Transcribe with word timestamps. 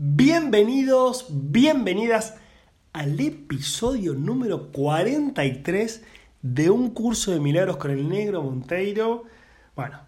Bienvenidos, 0.00 1.26
bienvenidas 1.28 2.36
al 2.92 3.18
episodio 3.18 4.14
número 4.14 4.70
43 4.70 6.04
de 6.40 6.70
un 6.70 6.90
curso 6.90 7.32
de 7.32 7.40
milagros 7.40 7.78
con 7.78 7.90
el 7.90 8.08
negro 8.08 8.40
Monteiro. 8.44 9.24
Bueno, 9.74 9.98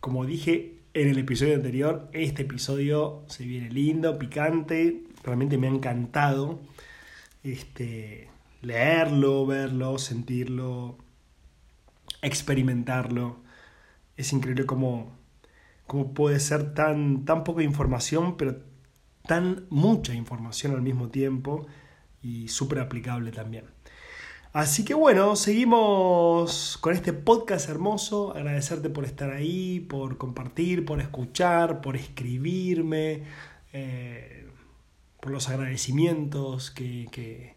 como 0.00 0.26
dije 0.26 0.82
en 0.92 1.08
el 1.08 1.16
episodio 1.16 1.54
anterior, 1.54 2.10
este 2.12 2.42
episodio 2.42 3.24
se 3.26 3.46
viene 3.46 3.70
lindo, 3.70 4.18
picante, 4.18 5.04
realmente 5.22 5.56
me 5.56 5.68
ha 5.68 5.70
encantado 5.70 6.60
este, 7.42 8.28
leerlo, 8.60 9.46
verlo, 9.46 9.96
sentirlo, 9.96 10.98
experimentarlo. 12.20 13.38
Es 14.18 14.34
increíble 14.34 14.66
cómo, 14.66 15.16
cómo 15.86 16.12
puede 16.12 16.40
ser 16.40 16.74
tan, 16.74 17.24
tan 17.24 17.42
poca 17.42 17.62
información, 17.62 18.36
pero 18.36 18.73
tan 19.26 19.66
mucha 19.70 20.14
información 20.14 20.74
al 20.74 20.82
mismo 20.82 21.08
tiempo 21.08 21.66
y 22.22 22.48
súper 22.48 22.80
aplicable 22.80 23.32
también. 23.32 23.64
Así 24.52 24.84
que 24.84 24.94
bueno, 24.94 25.34
seguimos 25.34 26.78
con 26.80 26.94
este 26.94 27.12
podcast 27.12 27.68
hermoso. 27.68 28.32
Agradecerte 28.36 28.88
por 28.88 29.04
estar 29.04 29.30
ahí, 29.30 29.80
por 29.80 30.16
compartir, 30.16 30.84
por 30.84 31.00
escuchar, 31.00 31.80
por 31.80 31.96
escribirme, 31.96 33.24
eh, 33.72 34.46
por 35.20 35.32
los 35.32 35.48
agradecimientos 35.48 36.70
que, 36.70 37.08
que, 37.10 37.56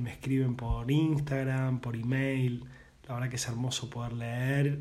me 0.00 0.12
escriben 0.12 0.54
por 0.54 0.90
Instagram, 0.90 1.80
por 1.80 1.96
email. 1.96 2.64
La 3.08 3.14
verdad 3.14 3.30
que 3.30 3.36
es 3.36 3.48
hermoso 3.48 3.88
poder 3.88 4.12
leer 4.12 4.80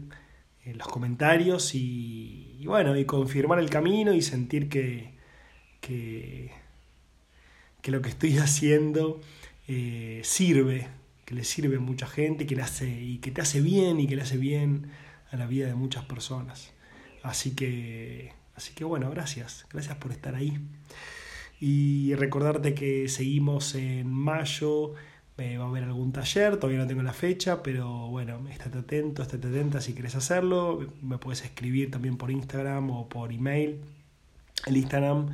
eh, 0.66 0.74
los 0.76 0.88
comentarios 0.88 1.74
y, 1.74 2.62
bueno, 2.66 2.96
y 2.98 3.06
confirmar 3.06 3.60
el 3.60 3.70
camino 3.70 4.14
y 4.14 4.22
sentir 4.22 4.68
que, 4.68 5.17
que, 5.88 6.52
lo 7.92 8.02
que 8.02 8.10
estoy 8.10 8.38
haciendo 8.38 9.22
eh, 9.68 10.22
sirve, 10.24 10.88
que 11.26 11.36
le 11.36 11.44
sirve 11.44 11.78
a 11.78 11.80
mucha 11.80 12.08
gente 12.08 12.46
que 12.46 12.56
le 12.56 12.62
hace, 12.62 12.90
y 12.90 13.20
que 13.20 13.32
te 13.32 13.42
hace 13.42 13.62
bien 13.62 14.00
y 14.00 14.08
que 14.08 14.16
le 14.16 14.24
hace 14.24 14.38
bien 14.38 14.92
a 15.32 15.38
la 15.38 15.48
vida 15.48 15.68
de 15.68 15.76
muchas 15.76 16.06
personas. 16.06 16.74
Así 17.24 17.52
que, 17.56 18.34
así 18.56 18.74
que 18.74 18.84
bueno, 18.84 19.10
gracias, 19.10 19.66
gracias 19.70 19.98
por 19.98 20.12
estar 20.12 20.36
ahí. 20.36 20.60
Y 21.60 22.14
recordarte 22.16 22.74
que 22.74 23.10
seguimos 23.10 23.74
en 23.76 24.08
mayo, 24.08 24.94
va 25.40 25.66
a 25.66 25.68
haber 25.68 25.84
algún 25.84 26.12
taller, 26.12 26.58
todavía 26.58 26.80
no 26.80 26.88
tengo 26.88 27.04
la 27.04 27.14
fecha, 27.14 27.62
pero 27.62 28.08
bueno, 28.08 28.48
estate 28.50 28.80
atento, 28.80 29.22
estate 29.22 29.48
atenta 29.48 29.82
si 29.82 29.94
quieres 29.94 30.16
hacerlo. 30.16 30.94
Me 31.02 31.18
puedes 31.18 31.44
escribir 31.44 31.92
también 31.92 32.18
por 32.18 32.32
Instagram 32.32 32.90
o 32.92 33.08
por 33.08 33.32
email. 33.32 33.80
El 34.66 34.78
Instagram 34.78 35.30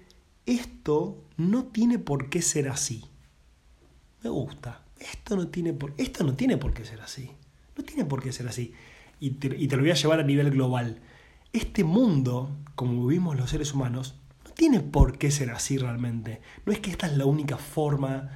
esto 0.46 1.24
no 1.36 1.64
tiene 1.64 1.98
por 1.98 2.28
qué 2.28 2.42
ser 2.42 2.68
así. 2.68 3.04
Me 4.22 4.30
gusta. 4.30 4.82
Esto 4.98 5.36
no 5.36 5.48
tiene 5.48 5.72
por, 5.72 5.92
esto 5.98 6.24
no 6.24 6.34
tiene 6.34 6.56
por 6.56 6.72
qué 6.72 6.84
ser 6.84 7.00
así. 7.00 7.30
No 7.76 7.84
tiene 7.84 8.04
por 8.04 8.22
qué 8.22 8.32
ser 8.32 8.48
así. 8.48 8.72
Y 9.20 9.30
te, 9.30 9.54
y 9.56 9.68
te 9.68 9.76
lo 9.76 9.82
voy 9.82 9.90
a 9.90 9.94
llevar 9.94 10.20
a 10.20 10.24
nivel 10.24 10.50
global. 10.50 11.00
Este 11.52 11.84
mundo, 11.84 12.56
como 12.74 13.06
vivimos 13.06 13.36
los 13.36 13.50
seres 13.50 13.74
humanos, 13.74 14.16
tiene 14.54 14.80
por 14.80 15.18
qué 15.18 15.30
ser 15.30 15.50
así 15.50 15.78
realmente. 15.78 16.40
No 16.64 16.72
es 16.72 16.80
que 16.80 16.90
esta 16.90 17.06
es 17.06 17.16
la 17.16 17.26
única 17.26 17.56
forma 17.56 18.30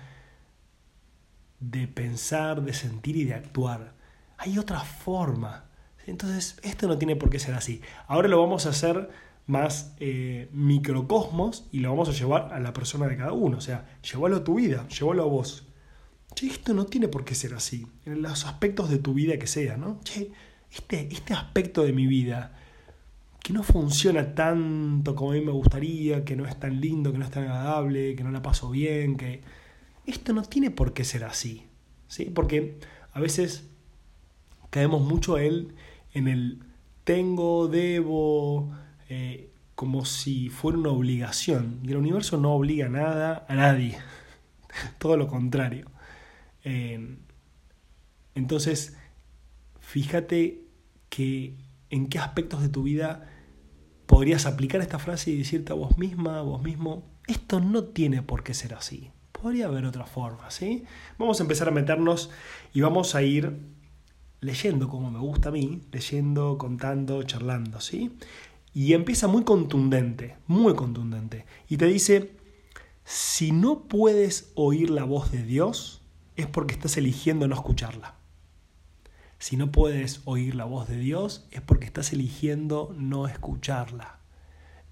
de 1.61 1.89
pensar, 1.89 2.63
de 2.63 2.73
sentir 2.73 3.17
y 3.17 3.25
de 3.25 3.35
actuar. 3.35 3.95
Hay 4.37 4.59
otra 4.59 4.81
forma. 4.81 5.65
Entonces, 6.07 6.59
esto 6.63 6.89
no 6.89 6.99
tiene 6.99 7.17
por 7.17 7.31
qué 7.31 7.39
ser 7.39 7.55
así. 7.55 7.83
Ahora 8.07 8.29
lo 8.29 8.41
vamos 8.41 8.67
a 8.67 8.71
hacer 8.71 9.11
más 9.47 9.95
eh, 9.99 10.49
microcosmos 10.53 11.67
y 11.73 11.81
lo 11.81 11.91
vamos 11.91 12.09
a 12.09 12.13
llevar 12.13 12.53
a 12.53 12.61
la 12.61 12.73
persona 12.73 13.07
de 13.07 13.17
cada 13.17 13.33
uno. 13.33 13.59
O 13.59 13.61
sea, 13.61 13.99
llévalo 14.03 14.37
a 14.37 14.45
tu 14.45 14.57
vida, 14.57 14.87
llévalo 14.89 15.23
a 15.23 15.27
vos. 15.27 15.67
Che, 16.35 16.47
esto 16.47 16.75
no 16.75 16.87
tiene 16.87 17.09
por 17.09 17.25
qué 17.25 17.35
ser 17.35 17.55
así. 17.55 17.87
En 18.05 18.23
los 18.23 18.47
aspectos 18.47 18.91
de 18.91 18.99
tu 18.99 19.15
vida 19.15 19.39
que 19.39 19.47
sea, 19.47 19.77
¿no? 19.77 20.01
Che, 20.05 20.31
este, 20.71 21.09
este 21.13 21.35
aspecto 21.35 21.83
de 21.83 21.93
mi 21.93 22.07
vida 22.07 22.58
que 23.43 23.53
no 23.53 23.63
funciona 23.63 24.35
tanto 24.35 25.15
como 25.15 25.33
a 25.33 25.35
mí 25.35 25.41
me 25.41 25.53
gustaría, 25.53 26.25
que 26.25 26.37
no 26.37 26.47
es 26.47 26.59
tan 26.59 26.81
lindo, 26.81 27.13
que 27.13 27.19
no 27.19 27.25
es 27.25 27.31
tan 27.31 27.45
agradable, 27.45 28.15
que 28.15 28.25
no 28.25 28.31
la 28.31 28.43
paso 28.43 28.71
bien, 28.71 29.17
que 29.17 29.43
esto 30.07 30.33
no 30.33 30.43
tiene 30.43 30.71
por 30.71 30.93
qué 30.93 31.05
ser 31.05 31.25
así, 31.25 31.65
¿sí? 32.09 32.27
Porque 32.27 32.79
a 33.13 33.21
veces 33.21 33.69
caemos 34.71 35.03
mucho 35.03 35.39
él 35.39 35.75
en 36.13 36.29
el 36.29 36.63
tengo, 37.05 37.69
debo, 37.69 38.71
eh, 39.09 39.51
como 39.75 40.05
si 40.05 40.51
fuera 40.51 40.77
una 40.79 40.91
obligación. 40.91 41.81
Y 41.83 41.93
el 41.93 41.97
universo 41.97 42.37
no 42.37 42.53
obliga 42.53 42.89
nada 42.89 43.47
a 43.49 43.55
nadie, 43.55 43.97
todo 44.99 45.17
lo 45.17 45.27
contrario. 45.27 45.91
Eh, 46.65 47.17
entonces, 48.35 48.97
fíjate 49.81 50.65
que 51.09 51.55
en 51.91 52.09
qué 52.09 52.19
aspectos 52.19 52.63
de 52.63 52.69
tu 52.69 52.83
vida 52.83 53.29
podrías 54.07 54.47
aplicar 54.47 54.81
esta 54.81 54.99
frase 54.99 55.31
y 55.31 55.39
decirte 55.39 55.73
a 55.73 55.77
vos 55.77 55.99
misma, 55.99 56.39
a 56.39 56.43
vos 56.43 56.63
mismo, 56.63 57.05
esto 57.27 57.61
no 57.61 57.85
tiene 57.85 58.23
por 58.23 58.43
qué 58.43 58.55
ser 58.55 58.75
así. 58.75 59.11
Podría 59.33 59.67
haber 59.67 59.85
otra 59.85 60.07
forma, 60.07 60.51
¿sí? 60.51 60.85
Vamos 61.19 61.39
a 61.39 61.43
empezar 61.43 61.69
a 61.69 61.73
meternos 61.73 62.31
y 62.73 62.81
vamos 62.81 63.15
a 63.15 63.23
ir 63.23 63.59
leyendo 64.41 64.89
como 64.89 65.11
me 65.11 65.19
gusta 65.19 65.51
a 65.51 65.53
mí, 65.53 65.83
leyendo, 65.93 66.59
contando, 66.59 67.23
charlando, 67.23 67.81
¿sí? 67.81 68.17
Y 68.73 68.95
empieza 68.95 69.29
muy 69.29 69.45
contundente, 69.45 70.37
muy 70.47 70.75
contundente. 70.75 71.45
Y 71.69 71.77
te 71.77 71.87
dice, 71.87 72.37
si 73.05 73.53
no 73.53 73.89
puedes 73.89 74.53
oír 74.55 74.91
la 74.91 75.05
voz 75.05 75.33
de 75.33 75.43
Dios, 75.43 76.03
es 76.37 76.47
porque 76.47 76.75
estás 76.75 76.97
eligiendo 76.97 77.49
no 77.49 77.55
escucharla. 77.55 78.18
Si 79.39 79.57
no 79.57 79.71
puedes 79.71 80.21
oír 80.25 80.55
la 80.55 80.65
voz 80.65 80.89
de 80.89 80.99
Dios 80.99 81.47
es 81.51 81.61
porque 81.61 81.87
estás 81.87 82.13
eligiendo 82.13 82.95
no 82.97 83.29
escucharla. 83.29 84.19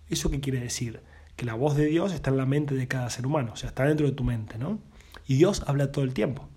¿Eso 0.08 0.30
qué 0.30 0.40
quiere 0.40 0.60
decir? 0.60 1.00
Que 1.34 1.44
la 1.44 1.54
voz 1.54 1.76
de 1.76 1.86
Dios 1.86 2.12
está 2.12 2.30
en 2.30 2.36
la 2.36 2.46
mente 2.46 2.74
de 2.74 2.88
cada 2.88 3.10
ser 3.10 3.26
humano, 3.26 3.52
o 3.54 3.56
sea, 3.56 3.68
está 3.68 3.84
dentro 3.84 4.06
de 4.06 4.12
tu 4.12 4.22
mente, 4.24 4.56
¿no? 4.56 4.78
Y 5.26 5.36
Dios 5.36 5.64
habla 5.66 5.90
todo 5.90 6.04
el 6.04 6.14
tiempo. 6.14 6.48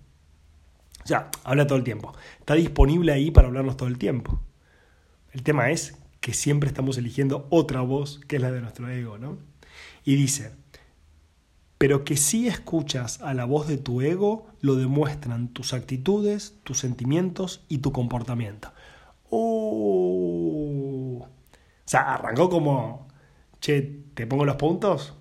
O 1.03 1.07
sea, 1.07 1.31
habla 1.43 1.65
todo 1.65 1.77
el 1.77 1.83
tiempo. 1.83 2.13
Está 2.39 2.53
disponible 2.53 3.11
ahí 3.11 3.31
para 3.31 3.47
hablarnos 3.47 3.75
todo 3.75 3.89
el 3.89 3.97
tiempo. 3.97 4.39
El 5.31 5.41
tema 5.41 5.71
es 5.71 5.97
que 6.19 6.33
siempre 6.33 6.67
estamos 6.67 6.97
eligiendo 6.97 7.47
otra 7.49 7.81
voz 7.81 8.19
que 8.27 8.35
es 8.35 8.41
la 8.41 8.51
de 8.51 8.61
nuestro 8.61 8.89
ego, 8.89 9.17
¿no? 9.17 9.39
Y 10.03 10.15
dice, 10.15 10.51
pero 11.79 12.03
que 12.03 12.17
si 12.17 12.47
escuchas 12.49 13.21
a 13.21 13.33
la 13.33 13.45
voz 13.45 13.67
de 13.67 13.77
tu 13.77 14.01
ego, 14.01 14.47
lo 14.59 14.75
demuestran 14.75 15.47
tus 15.47 15.73
actitudes, 15.73 16.55
tus 16.63 16.77
sentimientos 16.77 17.63
y 17.69 17.77
tu 17.77 17.93
comportamiento. 17.93 18.73
Uh. 19.29 21.21
O 21.21 21.27
sea, 21.85 22.15
arrancó 22.15 22.49
como, 22.49 23.07
che, 23.61 24.03
te 24.13 24.27
pongo 24.27 24.43
los 24.43 24.57
puntos, 24.57 25.15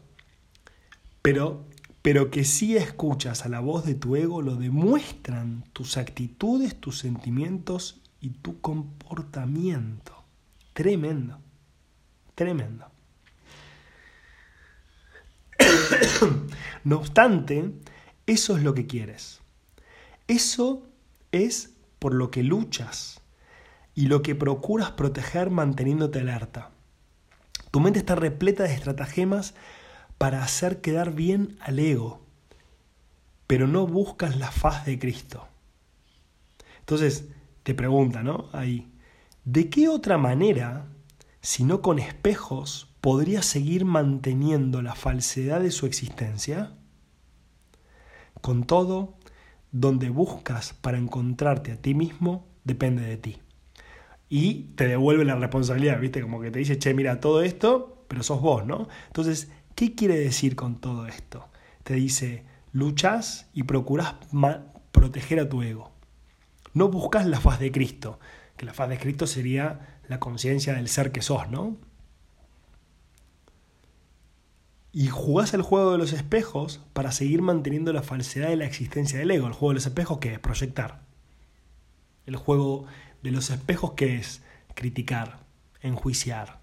pero, 1.23 1.65
pero 2.03 2.29
que 2.31 2.43
si 2.43 2.77
escuchas 2.77 3.47
a 3.47 3.49
la 3.49 3.61
voz 3.61 3.87
de 3.87 3.95
tu 3.95 4.17
ego, 4.17 4.43
lo 4.43 4.57
demuestran 4.57 5.63
tus 5.73 5.97
actitudes, 5.97 6.81
tus 6.81 6.99
sentimientos 6.99 8.01
y 8.21 8.31
tu 8.31 8.61
comportamiento. 8.61 10.25
Tremendo, 10.73 11.39
tremendo. 12.35 12.98
No 16.85 16.97
obstante, 16.97 17.73
eso 18.27 18.57
es 18.57 18.63
lo 18.63 18.75
que 18.75 18.87
quieres. 18.87 19.41
Eso 20.27 20.87
es 21.33 21.75
por 21.99 22.15
lo 22.15 22.31
que 22.31 22.43
luchas 22.43 23.21
y 23.95 24.07
lo 24.07 24.23
que 24.23 24.35
procuras 24.35 24.93
proteger 24.93 25.51
manteniéndote 25.51 26.21
alerta. 26.21 26.71
Tu 27.71 27.81
mente 27.81 27.99
está 27.99 28.15
repleta 28.15 28.65
de 28.65 28.75
estratagemas 28.75 29.55
para 30.19 30.43
hacer 30.43 30.81
quedar 30.81 31.13
bien 31.13 31.57
al 31.61 31.79
ego, 31.79 32.21
pero 33.47 33.67
no 33.67 33.87
buscas 33.87 34.37
la 34.37 34.51
faz 34.51 34.85
de 34.85 34.99
Cristo. 34.99 35.47
Entonces, 36.81 37.27
te 37.63 37.75
pregunta, 37.75 38.23
¿no? 38.23 38.49
Ahí, 38.53 38.91
¿de 39.45 39.69
qué 39.69 39.89
otra 39.89 40.19
manera, 40.19 40.87
si 41.49 41.65
no 41.65 41.81
con 41.81 41.99
espejos, 41.99 42.95
podría 43.01 43.41
seguir 43.41 43.87
manteniendo 43.87 44.83
la 44.83 44.95
falsedad 44.95 45.61
de 45.61 45.71
su 45.71 45.87
existencia? 45.87 46.75
Con 48.43 48.65
todo, 48.65 49.17
donde 49.73 50.11
buscas 50.11 50.75
para 50.75 50.99
encontrarte 50.99 51.73
a 51.73 51.81
ti 51.81 51.95
mismo 51.95 52.47
depende 52.65 53.03
de 53.03 53.17
ti. 53.17 53.39
Y 54.29 54.75
te 54.75 54.87
devuelve 54.89 55.25
la 55.25 55.37
responsabilidad, 55.37 55.99
¿viste? 55.99 56.21
Como 56.21 56.39
que 56.41 56.51
te 56.51 56.59
dice, 56.59 56.79
che, 56.79 56.93
mira, 56.93 57.19
todo 57.19 57.41
esto, 57.41 58.05
pero 58.09 58.23
sos 58.23 58.43
vos, 58.43 58.67
¿no? 58.67 58.87
Entonces, 59.07 59.51
¿Qué 59.79 59.95
quiere 59.95 60.19
decir 60.19 60.57
con 60.57 60.81
todo 60.81 61.07
esto? 61.07 61.47
Te 61.85 61.95
dice, 61.95 62.45
luchas 62.73 63.49
y 63.55 63.63
procuras 63.63 64.17
proteger 64.91 65.39
a 65.39 65.49
tu 65.49 65.63
ego. 65.63 65.93
No 66.75 66.89
buscas 66.89 67.27
la 67.27 67.39
faz 67.39 67.61
de 67.61 67.71
Cristo, 67.71 68.19
que 68.57 68.67
la 68.67 68.75
faz 68.75 68.89
de 68.89 68.99
Cristo 68.99 69.29
sería 69.29 69.98
la 70.09 70.19
conciencia 70.19 70.75
del 70.75 70.89
ser 70.89 71.13
que 71.13 71.23
sos, 71.23 71.49
¿no? 71.49 71.77
Y 74.91 75.09
jugás 75.09 75.53
el 75.53 75.63
juego 75.63 75.93
de 75.93 75.99
los 75.99 76.13
espejos 76.13 76.81
para 76.95 77.13
seguir 77.13 77.43
manteniendo 77.43 77.93
la 77.93 78.03
falsedad 78.03 78.49
de 78.49 78.57
la 78.57 78.65
existencia 78.65 79.19
del 79.19 79.31
ego. 79.31 79.47
El 79.47 79.53
juego 79.53 79.69
de 79.71 79.75
los 79.75 79.87
espejos 79.87 80.19
que 80.19 80.33
es 80.33 80.39
proyectar. 80.39 81.03
El 82.27 82.37
juego 82.37 82.87
de 83.23 83.31
los 83.31 83.51
espejos 83.51 83.93
que 83.93 84.17
es 84.17 84.43
criticar, 84.75 85.41
enjuiciar, 85.83 86.61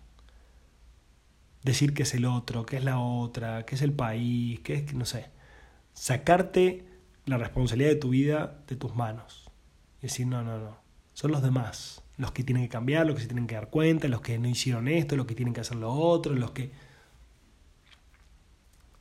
decir 1.64 1.94
que 1.94 2.04
es 2.04 2.14
el 2.14 2.26
otro, 2.26 2.66
que 2.66 2.78
es 2.78 2.84
la 2.84 3.00
otra, 3.00 3.66
que 3.66 3.76
es 3.76 3.82
el 3.82 3.94
país, 3.94 4.60
que 4.62 4.76
es, 4.76 4.94
no 4.94 5.06
sé, 5.06 5.30
sacarte 5.94 6.86
la 7.26 7.38
responsabilidad 7.38 7.90
de 7.90 7.96
tu 7.96 8.10
vida 8.10 8.64
de 8.68 8.76
tus 8.76 8.96
manos. 8.96 9.50
Y 10.00 10.04
decir, 10.04 10.28
no, 10.28 10.44
no, 10.44 10.58
no, 10.60 10.78
son 11.14 11.32
los 11.32 11.42
demás 11.42 12.05
los 12.18 12.32
que 12.32 12.44
tienen 12.44 12.64
que 12.64 12.70
cambiar, 12.70 13.06
los 13.06 13.16
que 13.16 13.22
se 13.22 13.28
tienen 13.28 13.48
que 13.48 13.56
dar 13.56 13.70
cuenta, 13.70 14.08
los 14.08 14.22
que 14.22 14.38
no 14.40 14.48
hicieron 14.48 14.88
esto, 14.88 15.16
los 15.16 15.26
que 15.26 15.36
tienen 15.36 15.54
que 15.54 15.62
hacer 15.62 15.78
lo 15.78 15.92
otro, 15.92 16.34
los 16.36 16.52
que... 16.52 16.72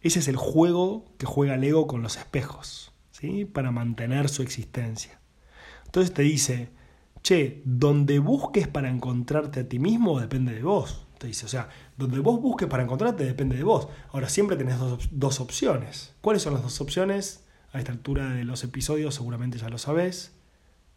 Ese 0.00 0.18
es 0.18 0.28
el 0.28 0.36
juego 0.36 1.04
que 1.16 1.26
juega 1.26 1.54
el 1.54 1.64
ego 1.64 1.86
con 1.86 2.02
los 2.02 2.16
espejos, 2.16 2.92
¿sí? 3.10 3.44
Para 3.46 3.70
mantener 3.70 4.28
su 4.28 4.42
existencia. 4.42 5.18
Entonces 5.86 6.12
te 6.12 6.22
dice, 6.22 6.70
che, 7.22 7.62
donde 7.64 8.18
busques 8.18 8.68
para 8.68 8.90
encontrarte 8.90 9.60
a 9.60 9.68
ti 9.68 9.78
mismo 9.78 10.20
depende 10.20 10.52
de 10.52 10.62
vos. 10.62 11.06
Te 11.18 11.28
dice, 11.28 11.46
o 11.46 11.48
sea, 11.48 11.70
donde 11.96 12.18
vos 12.18 12.40
busques 12.40 12.68
para 12.68 12.82
encontrarte 12.82 13.24
depende 13.24 13.56
de 13.56 13.62
vos. 13.62 13.88
Ahora, 14.12 14.28
siempre 14.28 14.56
tenés 14.56 14.78
dos, 14.78 15.08
dos 15.10 15.40
opciones. 15.40 16.14
¿Cuáles 16.20 16.42
son 16.42 16.52
las 16.52 16.62
dos 16.62 16.80
opciones? 16.80 17.44
A 17.72 17.78
esta 17.78 17.92
altura 17.92 18.30
de 18.30 18.44
los 18.44 18.62
episodios 18.62 19.14
seguramente 19.14 19.58
ya 19.58 19.68
lo 19.68 19.78
sabés. 19.78 20.32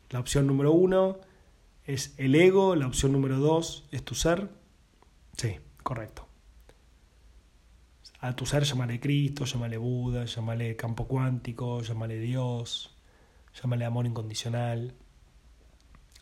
La 0.10 0.20
opción 0.20 0.48
número 0.48 0.74
uno 0.74 1.20
es 1.88 2.14
el 2.18 2.36
ego, 2.36 2.76
la 2.76 2.86
opción 2.86 3.14
número 3.14 3.40
dos 3.40 3.86
es 3.92 4.04
tu 4.04 4.14
ser. 4.14 4.50
Sí, 5.38 5.56
correcto. 5.84 6.28
A 8.20 8.36
tu 8.36 8.46
ser 8.46 8.64
llámale 8.64 9.00
Cristo, 9.00 9.46
llámale 9.46 9.78
Buda, 9.78 10.26
llámale 10.26 10.76
campo 10.76 11.08
cuántico, 11.08 11.82
llámale 11.82 12.20
Dios, 12.20 12.94
llámale 13.62 13.86
amor 13.86 14.06
incondicional. 14.06 14.94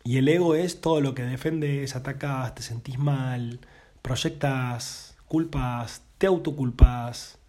Y 0.04 0.18
el 0.18 0.28
ego 0.28 0.54
es 0.54 0.82
todo 0.82 1.02
lo 1.02 1.16
que 1.16 1.24
defendes, 1.24 1.96
atacas, 1.96 2.54
te 2.54 2.62
sentís 2.62 3.00
mal, 3.00 3.60
proyectas, 4.04 5.18
culpas, 5.26 6.04
te 6.20 6.28
autoculpas, 6.28 7.40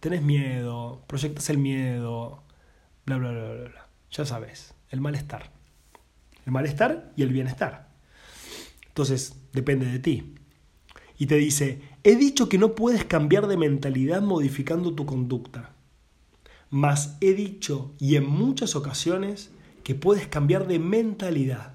tenés 0.00 0.22
miedo, 0.22 1.04
proyectas 1.06 1.48
el 1.48 1.58
miedo, 1.58 2.42
bla, 3.06 3.18
bla, 3.18 3.30
bla, 3.30 3.52
bla, 3.52 3.68
bla. 3.68 3.88
Ya 4.10 4.24
sabes, 4.24 4.74
el 4.88 5.00
malestar. 5.00 5.59
El 6.46 6.52
malestar 6.52 7.12
y 7.16 7.22
el 7.22 7.32
bienestar. 7.32 7.90
Entonces, 8.88 9.34
depende 9.52 9.86
de 9.86 9.98
ti. 9.98 10.34
Y 11.18 11.26
te 11.26 11.36
dice, 11.36 11.82
he 12.02 12.16
dicho 12.16 12.48
que 12.48 12.58
no 12.58 12.74
puedes 12.74 13.04
cambiar 13.04 13.46
de 13.46 13.56
mentalidad 13.56 14.22
modificando 14.22 14.94
tu 14.94 15.06
conducta. 15.06 15.74
Mas 16.70 17.16
he 17.20 17.34
dicho, 17.34 17.94
y 17.98 18.16
en 18.16 18.26
muchas 18.26 18.76
ocasiones, 18.76 19.50
que 19.82 19.94
puedes 19.94 20.26
cambiar 20.28 20.66
de 20.66 20.78
mentalidad. 20.78 21.74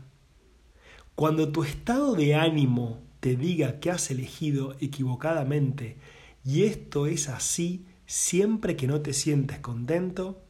Cuando 1.15 1.51
tu 1.51 1.63
estado 1.63 2.15
de 2.15 2.35
ánimo 2.35 3.01
te 3.19 3.35
diga 3.35 3.79
que 3.79 3.91
has 3.91 4.11
elegido 4.11 4.75
equivocadamente 4.79 5.97
y 6.43 6.63
esto 6.63 7.07
es 7.07 7.29
así 7.29 7.85
siempre 8.05 8.75
que 8.75 8.87
no 8.87 9.01
te 9.01 9.13
sientes 9.13 9.59
contento, 9.59 10.43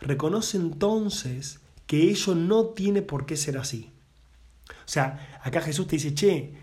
reconoce 0.00 0.56
entonces 0.56 1.60
que 1.92 2.08
ello 2.08 2.34
no 2.34 2.68
tiene 2.68 3.02
por 3.02 3.26
qué 3.26 3.36
ser 3.36 3.58
así. 3.58 3.92
O 4.66 4.88
sea, 4.88 5.38
acá 5.42 5.60
Jesús 5.60 5.86
te 5.86 5.96
dice, 5.96 6.14
che, 6.14 6.54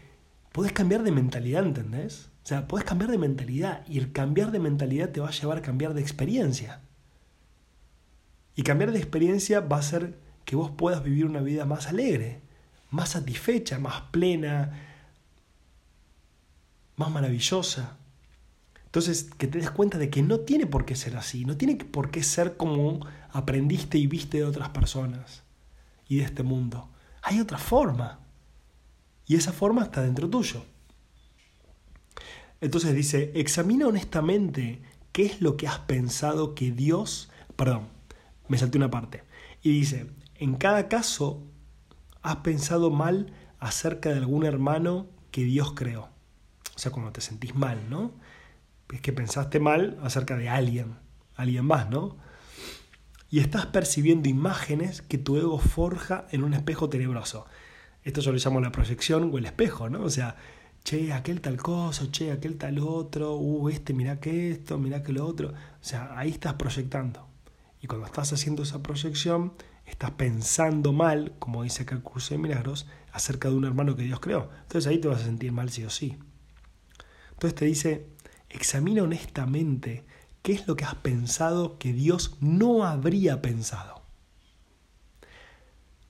puedes 0.52 0.74
cambiar 0.74 1.04
de 1.04 1.12
mentalidad, 1.12 1.64
¿entendés? 1.64 2.32
O 2.44 2.48
sea, 2.48 2.68
puedes 2.68 2.84
cambiar 2.84 3.12
de 3.12 3.20
mentalidad 3.20 3.86
y 3.88 4.00
el 4.00 4.12
cambiar 4.12 4.50
de 4.50 4.58
mentalidad 4.58 5.10
te 5.10 5.20
va 5.20 5.28
a 5.28 5.32
llevar 5.32 5.60
a 5.60 5.62
cambiar 5.62 5.94
de 5.94 6.02
experiencia. 6.02 6.82
Y 8.56 8.64
cambiar 8.64 8.92
de 8.92 8.98
experiencia 8.98 9.60
va 9.60 9.76
a 9.76 9.82
hacer 9.82 10.18
que 10.46 10.56
vos 10.56 10.72
puedas 10.72 11.04
vivir 11.04 11.28
una 11.28 11.42
vida 11.42 11.64
más 11.64 11.86
alegre, 11.86 12.42
más 12.90 13.10
satisfecha, 13.10 13.78
más 13.78 14.02
plena, 14.10 14.82
más 16.96 17.12
maravillosa. 17.12 17.99
Entonces, 18.90 19.26
que 19.38 19.46
te 19.46 19.60
des 19.60 19.70
cuenta 19.70 20.00
de 20.00 20.10
que 20.10 20.24
no 20.24 20.40
tiene 20.40 20.66
por 20.66 20.84
qué 20.84 20.96
ser 20.96 21.16
así, 21.16 21.46
no 21.46 21.56
tiene 21.56 21.76
por 21.76 22.10
qué 22.10 22.24
ser 22.24 22.58
como 22.58 23.06
aprendiste 23.32 24.00
y 24.00 24.08
viste 24.08 24.40
de 24.40 24.46
otras 24.46 24.70
personas 24.70 25.44
y 26.08 26.18
de 26.18 26.24
este 26.24 26.42
mundo. 26.42 26.90
Hay 27.22 27.40
otra 27.40 27.60
forma. 27.60 28.20
Y 29.28 29.36
esa 29.36 29.54
forma 29.54 29.84
está 29.84 30.02
dentro 30.02 30.28
tuyo. 30.28 30.66
Entonces 32.62 32.96
dice, 32.96 33.32
examina 33.36 33.86
honestamente 33.86 34.82
qué 35.12 35.28
es 35.28 35.40
lo 35.40 35.56
que 35.56 35.68
has 35.68 35.80
pensado 35.80 36.56
que 36.56 36.72
Dios... 36.72 37.30
Perdón, 37.56 37.90
me 38.48 38.58
salté 38.58 38.80
una 38.80 38.90
parte. 38.90 39.24
Y 39.62 39.70
dice, 39.70 40.10
en 40.34 40.56
cada 40.56 40.88
caso 40.88 41.44
has 42.24 42.38
pensado 42.38 42.90
mal 42.90 43.34
acerca 43.60 44.10
de 44.10 44.18
algún 44.18 44.46
hermano 44.46 45.06
que 45.30 45.44
Dios 45.44 45.74
creó. 45.76 46.10
O 46.76 46.80
sea, 46.80 46.92
cuando 46.92 47.12
te 47.12 47.22
sentís 47.22 47.54
mal, 47.54 47.88
¿no? 47.88 48.14
Es 48.92 49.02
que 49.02 49.14
pensaste 49.14 49.60
mal 49.60 49.98
acerca 50.02 50.36
de 50.36 50.50
alguien, 50.50 50.96
alguien 51.36 51.66
más, 51.66 51.90
¿no? 51.90 52.18
Y 53.30 53.40
estás 53.40 53.68
percibiendo 53.68 54.28
imágenes 54.28 55.02
que 55.02 55.18
tu 55.18 55.38
ego 55.38 55.60
forja 55.60 56.26
en 56.32 56.44
un 56.44 56.54
espejo 56.54 56.90
tenebroso. 56.90 57.46
Esto 58.04 58.22
yo 58.22 58.32
lo 58.32 58.40
llamo 58.40 58.60
la 58.62 58.72
proyección 58.72 59.30
o 59.32 59.38
el 59.38 59.46
espejo, 59.46 59.90
¿no? 59.90 60.02
O 60.02 60.10
sea, 60.10 60.36
che, 60.84 61.14
aquel 61.14 61.42
tal 61.42 61.58
cosa, 61.58 62.10
che, 62.12 62.32
aquel 62.32 62.58
tal 62.58 62.80
otro, 62.80 63.36
uh, 63.36 63.70
este 63.70 63.94
mira 63.94 64.20
que 64.20 64.52
esto, 64.52 64.80
mira 64.80 65.04
que 65.04 65.14
lo 65.14 65.26
otro. 65.28 65.50
O 65.50 65.54
sea, 65.84 66.18
ahí 66.18 66.32
estás 66.32 66.54
proyectando. 66.54 67.28
Y 67.82 67.88
cuando 67.88 68.08
estás 68.08 68.34
haciendo 68.34 68.64
esa 68.64 68.82
proyección, 68.82 69.54
estás 69.86 70.12
pensando 70.12 70.94
mal, 70.94 71.34
como 71.40 71.64
dice 71.64 71.84
acá 71.84 71.96
el 71.96 72.02
curso 72.02 72.34
de 72.34 72.40
milagros, 72.40 72.88
acerca 73.12 73.50
de 73.50 73.56
un 73.56 73.66
hermano 73.66 73.96
que 73.96 74.04
Dios 74.04 74.20
creó. 74.20 74.50
Entonces 74.64 74.88
ahí 74.88 75.00
te 75.00 75.08
vas 75.08 75.22
a 75.22 75.26
sentir 75.26 75.52
mal 75.52 75.70
sí 75.70 75.84
o 75.84 75.90
sí. 75.90 76.18
Entonces 77.32 77.56
te 77.56 77.66
dice, 77.66 78.08
examina 78.50 79.04
honestamente 79.04 80.04
qué 80.42 80.54
es 80.54 80.68
lo 80.68 80.76
que 80.76 80.86
has 80.86 80.96
pensado 80.96 81.78
que 81.78 81.94
Dios 81.94 82.38
no 82.40 82.84
habría 82.84 83.42
pensado. 83.42 84.02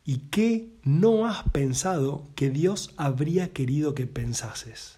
¿Y 0.05 0.29
qué 0.29 0.74
no 0.84 1.27
has 1.27 1.43
pensado 1.51 2.27
que 2.36 2.50
Dios 2.50 2.93
habría 2.98 3.53
querido 3.53 3.93
que 3.93 4.08
pensases? 4.08 4.98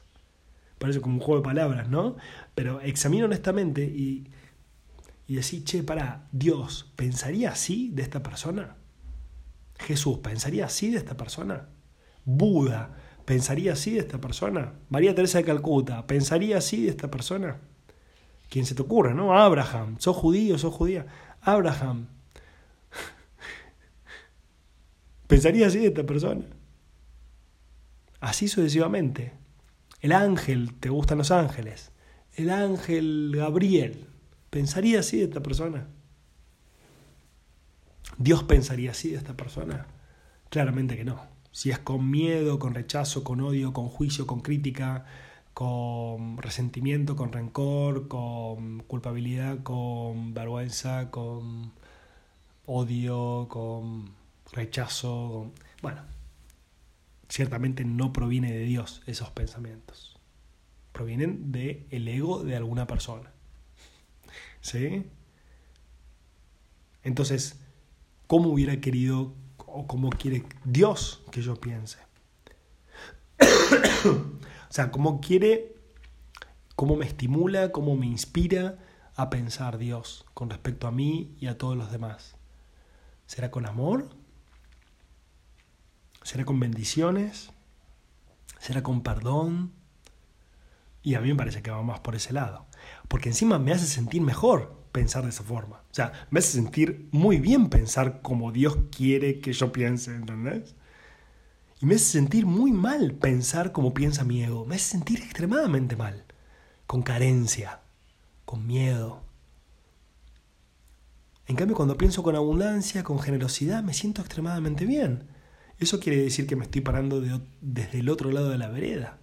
Parece 0.80 1.02
como 1.02 1.16
un 1.16 1.22
juego 1.22 1.42
de 1.42 1.46
palabras, 1.46 1.90
¿no? 1.90 2.16
Pero 2.56 2.80
examina 2.82 3.26
honestamente 3.26 3.84
y, 3.84 4.28
y 5.28 5.36
decir, 5.36 5.64
che, 5.64 5.84
para, 5.84 6.28
Dios, 6.32 6.92
¿pensaría 6.96 7.52
así 7.52 7.90
de 7.94 8.04
esta 8.04 8.24
persona? 8.24 8.76
Jesús, 9.80 10.20
¿pensaría 10.20 10.66
así 10.66 10.92
de 10.92 10.98
esta 10.98 11.18
persona? 11.18 11.68
Buda, 12.24 12.96
¿Pensaría 13.26 13.74
así 13.74 13.92
de 13.92 14.00
esta 14.00 14.20
persona? 14.20 14.74
María 14.90 15.16
Teresa 15.16 15.38
de 15.38 15.46
Calcuta, 15.46 16.06
¿pensaría 16.08 16.58
así 16.58 16.84
de 16.84 16.90
esta 16.90 17.10
persona? 17.10 17.58
¿Quién 18.50 18.66
se 18.66 18.76
te 18.76 18.82
ocurre, 18.82 19.14
no? 19.14 19.38
Abraham, 19.38 19.96
sos 20.00 20.16
judío, 20.16 20.58
sos 20.58 20.74
judía. 20.74 21.06
Abraham, 21.42 22.08
¿pensaría 25.28 25.68
así 25.68 25.80
de 25.80 25.88
esta 25.88 26.04
persona? 26.04 26.44
Así 28.20 28.48
sucesivamente. 28.48 29.34
El 30.02 30.12
ángel, 30.12 30.74
¿te 30.80 30.90
gustan 30.90 31.20
los 31.20 31.32
ángeles? 31.32 31.92
El 32.34 32.50
ángel 32.50 33.34
Gabriel, 33.36 34.08
¿pensaría 34.50 35.00
así 35.00 35.18
de 35.18 35.26
esta 35.26 35.42
persona? 35.42 35.88
¿Dios 38.18 38.44
pensaría 38.44 38.92
así 38.92 39.12
de 39.12 39.18
esta 39.18 39.36
persona? 39.36 39.86
Claramente 40.50 40.96
que 40.96 41.06
no. 41.06 41.22
Si 41.52 41.70
es 41.70 41.80
con 41.80 42.10
miedo, 42.10 42.60
con 42.60 42.74
rechazo, 42.74 43.24
con 43.24 43.42
odio, 43.42 43.74
con 43.74 43.90
juicio, 43.90 44.26
con 44.26 44.42
crítica, 44.42 45.06
con 45.54 46.38
resentimiento, 46.38 47.16
con 47.16 47.32
rencor, 47.32 48.08
con 48.08 48.80
culpabilidad, 48.84 49.64
con 49.64 50.34
vergüenza, 50.34 51.12
con 51.12 51.74
odio, 52.66 53.48
con 53.50 54.12
rechazo, 54.54 55.52
bueno, 55.82 56.02
ciertamente 57.30 57.86
no 57.86 58.14
proviene 58.14 58.52
de 58.52 58.64
Dios 58.64 59.02
esos 59.06 59.30
pensamientos. 59.32 60.18
Provienen 60.92 61.52
del 61.52 61.86
el 61.90 62.08
ego 62.08 62.44
de 62.44 62.56
alguna 62.56 62.88
persona. 62.88 63.32
¿Sí? 64.62 65.06
Entonces, 67.04 67.60
¿cómo 68.28 68.50
hubiera 68.50 68.80
querido 68.80 69.34
o 69.74 69.88
como 69.88 70.10
quiere 70.10 70.46
Dios 70.64 71.24
que 71.32 71.42
yo 71.42 71.56
piense. 71.56 72.00
o 74.06 74.74
sea, 74.74 74.92
como 74.92 75.22
quiere, 75.22 75.76
cómo 76.76 76.96
me 76.96 77.06
estimula, 77.06 77.72
cómo 77.72 77.96
me 77.96 78.06
inspira 78.06 78.78
a 79.16 79.30
pensar 79.30 79.78
Dios 79.78 80.26
con 80.34 80.50
respecto 80.50 80.88
a 80.88 80.92
mí 80.92 81.36
y 81.40 81.48
a 81.48 81.58
todos 81.58 81.78
los 81.78 81.92
demás. 81.92 82.36
¿Será 83.26 83.52
con 83.52 83.66
amor? 83.66 84.10
¿Será 86.24 86.46
con 86.46 86.60
bendiciones? 86.60 87.52
¿Será 88.60 88.84
con 88.84 89.02
perdón? 89.02 89.72
Y 91.04 91.16
a 91.16 91.22
mí 91.22 91.30
me 91.30 91.36
parece 91.36 91.62
que 91.62 91.72
va 91.72 91.82
más 91.82 92.00
por 92.02 92.16
ese 92.16 92.34
lado. 92.34 92.68
Porque 93.08 93.30
encima 93.30 93.58
me 93.58 93.72
hace 93.74 93.88
sentir 93.88 94.22
mejor 94.22 94.81
pensar 94.92 95.24
de 95.24 95.30
esa 95.30 95.44
forma. 95.44 95.78
O 95.92 95.94
sea, 95.94 96.28
me 96.30 96.40
hace 96.40 96.54
sentir 96.54 97.08
muy 97.12 97.40
bien 97.40 97.70
pensar 97.70 98.22
como 98.22 98.52
Dios 98.52 98.78
quiere 98.96 99.40
que 99.40 99.54
yo 99.54 99.72
piense, 99.72 100.14
¿entendés? 100.14 100.76
Y 101.82 101.86
me 101.86 101.96
hace 101.96 102.06
sentir 102.06 102.46
muy 102.46 102.72
mal 102.72 103.14
pensar 103.14 103.72
como 103.72 103.94
piensa 103.94 104.24
mi 104.24 104.44
ego. 104.44 104.66
Me 104.66 104.76
hace 104.76 104.92
sentir 104.92 105.20
extremadamente 105.20 105.96
mal. 105.96 106.26
Con 106.86 107.02
carencia, 107.02 107.80
con 108.46 108.68
miedo. 108.68 109.24
En 111.48 111.56
cambio, 111.56 111.76
cuando 111.76 111.98
pienso 111.98 112.22
con 112.22 112.36
abundancia, 112.36 113.04
con 113.04 113.20
generosidad, 113.20 113.84
me 113.84 113.94
siento 113.94 114.22
extremadamente 114.22 114.86
bien. 114.86 115.28
Eso 115.80 116.00
quiere 116.00 116.22
decir 116.22 116.46
que 116.46 116.56
me 116.56 116.66
estoy 116.66 116.82
parando 116.82 117.22
desde 117.62 118.00
el 118.00 118.10
otro 118.10 118.32
lado 118.32 118.50
de 118.50 118.58
la 118.60 118.70
vereda. 118.70 119.18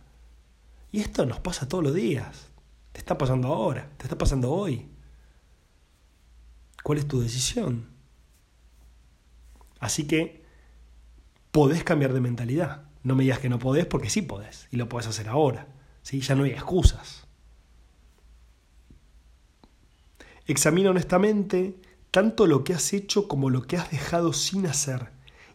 Y 0.90 1.00
esto 1.00 1.25
nos 1.26 1.38
pasa 1.38 1.68
todos 1.68 1.84
los 1.84 1.94
días. 1.94 2.48
Te 2.92 2.98
está 2.98 3.16
pasando 3.16 3.48
ahora, 3.48 3.90
te 3.96 4.04
está 4.04 4.18
pasando 4.18 4.50
hoy. 4.50 4.88
¿Cuál 6.82 6.99
es 6.99 7.08
tu 7.08 7.20
decisión? 7.20 7.88
Así 9.80 10.06
que 10.06 10.44
podés 11.50 11.85
cambiar 11.85 12.12
de 12.12 12.20
mentalidad. 12.20 12.85
No 13.02 13.14
me 13.14 13.25
digas 13.25 13.38
que 13.38 13.49
no 13.49 13.58
podés 13.58 13.87
porque 13.87 14.11
sí 14.11 14.23
podés 14.23 14.68
y 14.70 14.76
lo 14.76 14.88
podés 14.88 15.06
hacer 15.06 15.28
ahora. 15.28 15.68
¿sí? 16.02 16.20
Ya 16.20 16.35
no 16.35 16.44
hay 16.44 16.50
excusas. 16.50 17.26
Examina 20.47 20.90
honestamente 20.90 21.80
tanto 22.11 22.47
lo 22.47 22.64
que 22.64 22.75
has 22.75 22.92
hecho 22.92 23.28
como 23.28 23.50
lo 23.50 23.66
que 23.66 23.76
has 23.76 23.90
dejado 23.90 24.32
sin 24.32 24.66
hacer 24.66 25.11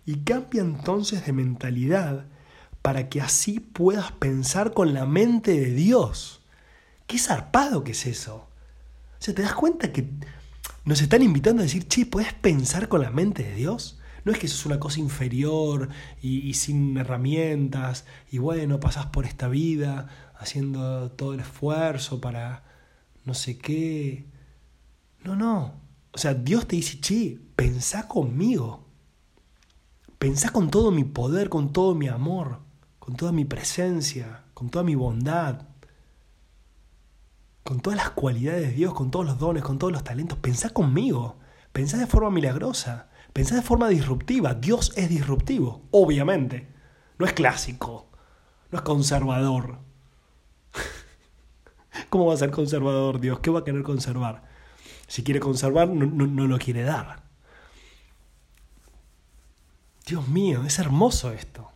y 0.05 0.19
cambia 0.19 0.61
entonces 0.61 1.25
de 1.25 1.33
mentalidad 1.33 2.27
para 2.81 3.09
que 3.09 3.21
así 3.21 3.59
puedas 3.59 4.11
pensar 4.11 4.73
con 4.73 4.93
la 4.93 5.05
mente 5.05 5.59
de 5.59 5.71
Dios. 5.73 6.41
Qué 7.07 7.17
zarpado 7.17 7.83
que 7.83 7.93
es 7.93 8.05
eso. 8.05 8.35
O 8.35 9.17
sea, 9.19 9.33
¿te 9.33 9.41
das 9.41 9.55
cuenta 9.55 9.91
que 9.91 10.09
nos 10.85 11.01
están 11.01 11.21
invitando 11.21 11.61
a 11.61 11.63
decir, 11.63 11.87
che, 11.87 12.05
¿puedes 12.05 12.33
pensar 12.33 12.87
con 12.89 13.01
la 13.01 13.09
mente 13.09 13.43
de 13.43 13.55
Dios? 13.55 13.99
No 14.25 14.31
es 14.31 14.39
que 14.39 14.45
eso 14.45 14.55
es 14.55 14.65
una 14.65 14.79
cosa 14.79 14.99
inferior 14.99 15.89
y, 16.21 16.53
sin 16.53 16.97
herramientas 16.97 18.05
y 18.31 18.37
bueno, 18.37 18.79
pasás 18.79 19.07
por 19.07 19.25
esta 19.25 19.47
vida 19.47 20.31
haciendo 20.37 21.11
todo 21.11 21.33
el 21.33 21.41
esfuerzo 21.41 22.21
para 22.21 22.63
no 23.25 23.33
sé 23.33 23.57
qué. 23.57 24.25
No, 25.23 25.35
no. 25.35 25.81
O 26.11 26.17
sea, 26.17 26.33
Dios 26.33 26.67
te 26.67 26.75
dice, 26.75 26.99
che, 26.99 27.39
pensá 27.55 28.07
conmigo. 28.07 28.87
Pensá 30.19 30.51
con 30.51 30.69
todo 30.69 30.91
mi 30.91 31.03
poder, 31.03 31.49
con 31.49 31.73
todo 31.73 31.95
mi 31.95 32.07
amor, 32.07 32.59
con 32.99 33.15
toda 33.15 33.33
mi 33.33 33.43
presencia, 33.43 34.45
con 34.53 34.69
toda 34.69 34.85
mi 34.85 34.95
bondad, 34.95 35.67
con 37.63 37.79
todas 37.79 37.97
las 37.97 38.11
cualidades 38.11 38.69
de 38.69 38.73
Dios, 38.73 38.93
con 38.93 39.09
todos 39.09 39.25
los 39.25 39.39
dones, 39.39 39.63
con 39.63 39.79
todos 39.79 39.93
los 39.93 40.03
talentos. 40.03 40.37
Pensá 40.37 40.69
conmigo. 40.69 41.37
Pensá 41.71 41.97
de 41.97 42.07
forma 42.07 42.29
milagrosa. 42.29 43.09
Pensá 43.31 43.55
de 43.55 43.61
forma 43.61 43.87
disruptiva. 43.87 44.53
Dios 44.53 44.91
es 44.95 45.09
disruptivo, 45.09 45.81
obviamente. 45.91 46.67
No 47.17 47.25
es 47.25 47.33
clásico. 47.33 48.09
No 48.71 48.79
es 48.79 48.83
conservador. 48.83 49.79
¿Cómo 52.09 52.25
va 52.25 52.33
a 52.33 52.37
ser 52.37 52.51
conservador 52.51 53.19
Dios? 53.19 53.39
¿Qué 53.39 53.49
va 53.49 53.59
a 53.59 53.63
querer 53.63 53.83
conservar? 53.83 54.43
Si 55.07 55.23
quiere 55.23 55.39
conservar, 55.39 55.87
no, 55.87 56.05
no, 56.05 56.47
lo 56.47 56.57
quiere 56.57 56.83
dar. 56.83 57.23
Dios 60.05 60.27
mío, 60.27 60.63
es 60.65 60.79
hermoso 60.79 61.31
esto. 61.31 61.71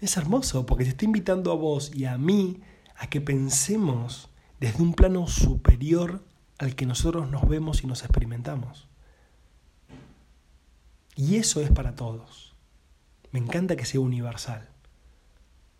Es 0.00 0.16
hermoso 0.16 0.66
porque 0.66 0.84
te 0.84 0.90
está 0.90 1.04
invitando 1.06 1.50
a 1.50 1.54
vos 1.54 1.90
y 1.94 2.04
a 2.04 2.18
mí 2.18 2.60
a 2.96 3.08
que 3.08 3.20
pensemos 3.20 4.28
desde 4.60 4.82
un 4.82 4.94
plano 4.94 5.26
superior 5.26 6.22
al 6.58 6.74
que 6.74 6.86
nosotros 6.86 7.30
nos 7.30 7.48
vemos 7.48 7.82
y 7.82 7.86
nos 7.86 8.02
experimentamos. 8.02 8.88
Y 11.14 11.36
eso 11.36 11.60
es 11.60 11.70
para 11.70 11.94
todos. 11.94 12.54
Me 13.32 13.38
encanta 13.38 13.76
que 13.76 13.84
sea 13.84 14.00
universal. 14.00 14.68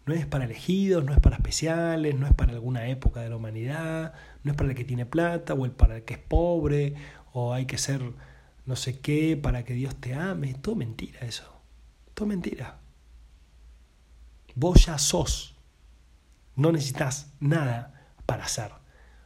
No 0.05 0.15
es 0.15 0.27
para 0.27 0.45
elegidos, 0.45 1.05
no 1.05 1.13
es 1.13 1.21
para 1.21 1.37
especiales, 1.37 2.15
no 2.15 2.27
es 2.27 2.35
para 2.35 2.53
alguna 2.53 2.89
época 2.89 3.21
de 3.21 3.31
la 3.31 3.37
humanidad, 3.37 4.15
no 4.45 4.53
es 4.53 4.57
para 4.57 4.71
el 4.71 4.77
que 4.77 4.85
tiene 4.85 5.05
plata 5.05 5.55
o 5.55 5.65
el 5.65 5.73
para 5.73 5.97
el 5.97 6.05
que 6.05 6.15
es 6.15 6.21
pobre, 6.21 6.95
o 7.33 7.53
hay 7.53 7.67
que 7.67 7.79
ser 7.79 8.13
no 8.67 8.77
sé 8.77 9.01
qué 9.01 9.37
para 9.37 9.65
que 9.65 9.75
Dios 9.75 9.97
te 9.97 10.15
ame. 10.15 10.55
Todo 10.55 10.77
mentira 10.77 11.21
eso. 11.21 11.51
Todo 12.15 12.27
mentira. 12.27 12.79
Vos 14.55 14.87
ya 14.87 14.99
sos. 14.99 15.57
No 16.55 16.73
necesitas 16.73 17.33
nada 17.41 17.96
para 18.27 18.49
ser. 18.49 18.73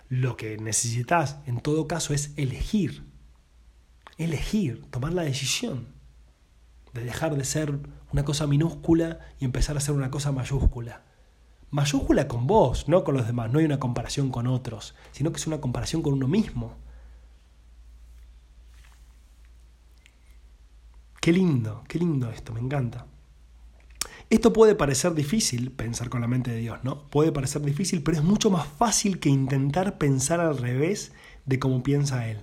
Lo 0.09 0.37
que 0.37 0.59
necesitas 0.59 1.39
en 1.47 1.61
todo 1.61 1.89
caso 1.89 2.15
es 2.15 2.33
elegir. 2.37 3.05
Elegir, 4.19 4.85
tomar 4.91 5.13
la 5.13 5.23
decisión 5.23 6.01
de 6.93 7.05
dejar 7.05 7.37
de 7.37 7.45
ser 7.45 7.79
una 8.13 8.25
cosa 8.25 8.47
minúscula 8.47 9.21
y 9.39 9.45
empezar 9.45 9.77
a 9.77 9.81
ser 9.81 9.95
una 9.95 10.11
cosa 10.11 10.33
mayúscula. 10.33 11.05
Mayúscula 11.71 12.27
con 12.27 12.47
vos, 12.47 12.89
no 12.89 13.05
con 13.05 13.15
los 13.15 13.27
demás, 13.27 13.51
no 13.53 13.61
hay 13.61 13.65
una 13.65 13.79
comparación 13.79 14.31
con 14.31 14.47
otros, 14.47 14.95
sino 15.13 15.31
que 15.31 15.37
es 15.37 15.47
una 15.47 15.61
comparación 15.61 16.03
con 16.03 16.15
uno 16.15 16.27
mismo. 16.27 16.77
Qué 21.21 21.33
lindo, 21.33 21.85
qué 21.87 21.99
lindo 21.99 22.31
esto, 22.31 22.53
me 22.53 22.61
encanta. 22.61 23.07
Esto 24.31 24.53
puede 24.53 24.77
parecer 24.77 25.15
difícil, 25.15 25.73
pensar 25.73 26.09
con 26.09 26.21
la 26.21 26.29
mente 26.29 26.53
de 26.53 26.59
Dios, 26.59 26.79
¿no? 26.85 27.11
Puede 27.11 27.33
parecer 27.33 27.63
difícil, 27.63 28.05
pero 28.05 28.17
es 28.17 28.23
mucho 28.23 28.49
más 28.49 28.65
fácil 28.65 29.19
que 29.19 29.29
intentar 29.29 29.99
pensar 29.99 30.39
al 30.39 30.57
revés 30.57 31.11
de 31.47 31.59
cómo 31.59 31.83
piensa 31.83 32.29
Él. 32.29 32.39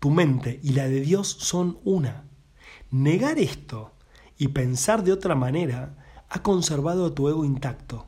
Tu 0.00 0.10
mente 0.10 0.60
y 0.62 0.72
la 0.74 0.88
de 0.88 1.00
Dios 1.00 1.28
son 1.28 1.78
una. 1.84 2.24
Negar 2.90 3.38
esto 3.38 3.92
y 4.36 4.48
pensar 4.48 5.02
de 5.02 5.12
otra 5.12 5.34
manera 5.34 5.96
ha 6.28 6.42
conservado 6.42 7.06
a 7.06 7.14
tu 7.14 7.26
ego 7.30 7.46
intacto, 7.46 8.06